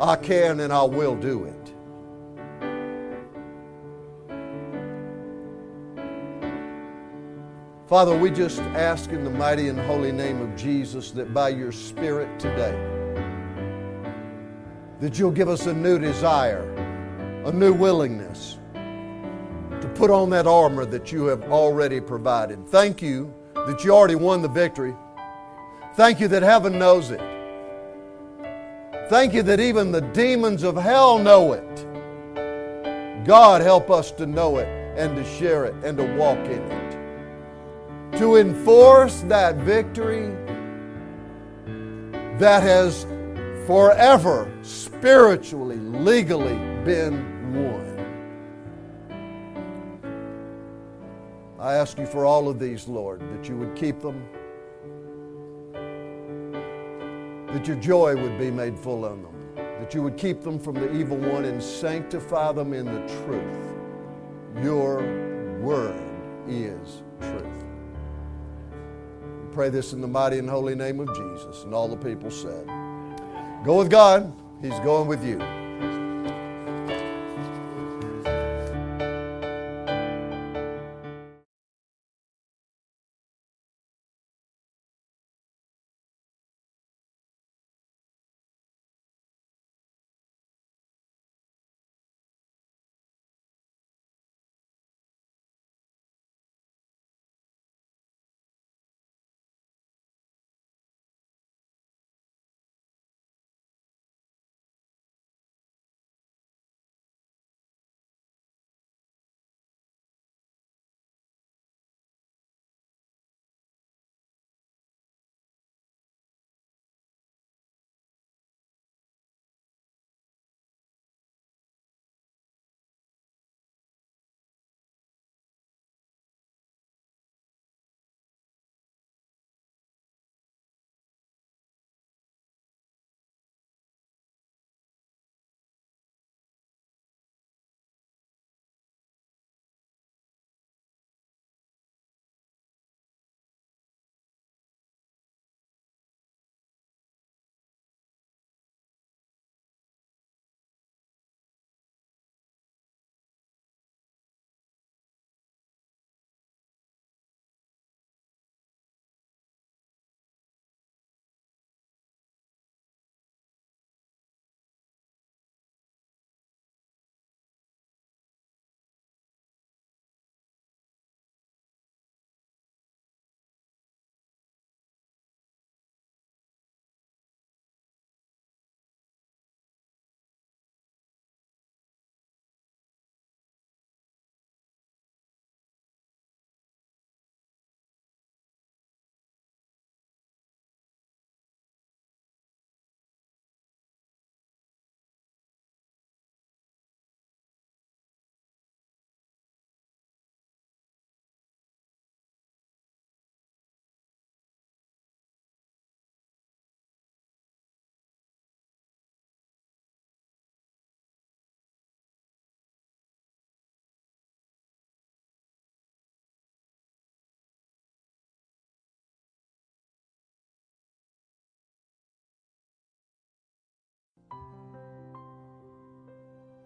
I 0.00 0.16
can 0.16 0.60
and 0.60 0.72
I 0.72 0.82
will 0.82 1.14
do 1.14 1.44
it. 1.44 1.71
Father, 7.92 8.16
we 8.16 8.30
just 8.30 8.60
ask 8.72 9.10
in 9.10 9.22
the 9.22 9.28
mighty 9.28 9.68
and 9.68 9.78
holy 9.78 10.12
name 10.12 10.40
of 10.40 10.56
Jesus 10.56 11.10
that 11.10 11.34
by 11.34 11.50
your 11.50 11.70
Spirit 11.70 12.40
today, 12.40 12.72
that 14.98 15.18
you'll 15.18 15.30
give 15.30 15.50
us 15.50 15.66
a 15.66 15.74
new 15.74 15.98
desire, 15.98 16.62
a 17.44 17.52
new 17.52 17.74
willingness 17.74 18.58
to 18.72 19.92
put 19.94 20.10
on 20.10 20.30
that 20.30 20.46
armor 20.46 20.86
that 20.86 21.12
you 21.12 21.26
have 21.26 21.42
already 21.52 22.00
provided. 22.00 22.66
Thank 22.66 23.02
you 23.02 23.30
that 23.54 23.84
you 23.84 23.90
already 23.90 24.14
won 24.14 24.40
the 24.40 24.48
victory. 24.48 24.96
Thank 25.94 26.18
you 26.18 26.28
that 26.28 26.42
heaven 26.42 26.78
knows 26.78 27.10
it. 27.10 27.20
Thank 29.10 29.34
you 29.34 29.42
that 29.42 29.60
even 29.60 29.92
the 29.92 30.00
demons 30.00 30.62
of 30.62 30.76
hell 30.76 31.18
know 31.18 31.52
it. 31.52 33.26
God, 33.26 33.60
help 33.60 33.90
us 33.90 34.12
to 34.12 34.24
know 34.24 34.56
it 34.56 34.68
and 34.96 35.14
to 35.14 35.24
share 35.36 35.66
it 35.66 35.74
and 35.84 35.98
to 35.98 36.04
walk 36.16 36.38
in 36.38 36.62
it. 36.62 36.81
To 38.18 38.36
enforce 38.36 39.22
that 39.22 39.56
victory 39.56 40.28
that 42.38 42.62
has 42.62 43.04
forever 43.66 44.52
spiritually, 44.62 45.76
legally 45.76 46.56
been 46.84 47.54
won. 47.54 47.88
I 51.58 51.74
ask 51.74 51.98
you 51.98 52.06
for 52.06 52.24
all 52.24 52.48
of 52.48 52.58
these, 52.58 52.88
Lord, 52.88 53.20
that 53.20 53.48
you 53.48 53.56
would 53.56 53.74
keep 53.74 54.00
them 54.00 54.22
that 57.52 57.66
your 57.66 57.76
joy 57.76 58.16
would 58.16 58.38
be 58.38 58.50
made 58.50 58.78
full 58.78 59.06
in 59.06 59.22
them, 59.22 59.34
that 59.54 59.94
you 59.94 60.02
would 60.02 60.16
keep 60.16 60.40
them 60.40 60.58
from 60.58 60.74
the 60.74 60.90
evil 60.92 61.18
one 61.18 61.44
and 61.44 61.62
sanctify 61.62 62.50
them 62.52 62.72
in 62.72 62.86
the 62.86 63.00
truth. 63.24 64.64
Your 64.64 65.02
word 65.60 66.02
is 66.48 67.02
truth. 67.20 67.51
Pray 69.52 69.68
this 69.68 69.92
in 69.92 70.00
the 70.00 70.08
mighty 70.08 70.38
and 70.38 70.48
holy 70.48 70.74
name 70.74 70.98
of 70.98 71.08
Jesus. 71.14 71.64
And 71.64 71.74
all 71.74 71.86
the 71.86 71.96
people 71.96 72.30
said, 72.30 72.66
Go 73.64 73.78
with 73.78 73.90
God, 73.90 74.32
He's 74.62 74.78
going 74.80 75.08
with 75.08 75.22
you. 75.24 75.61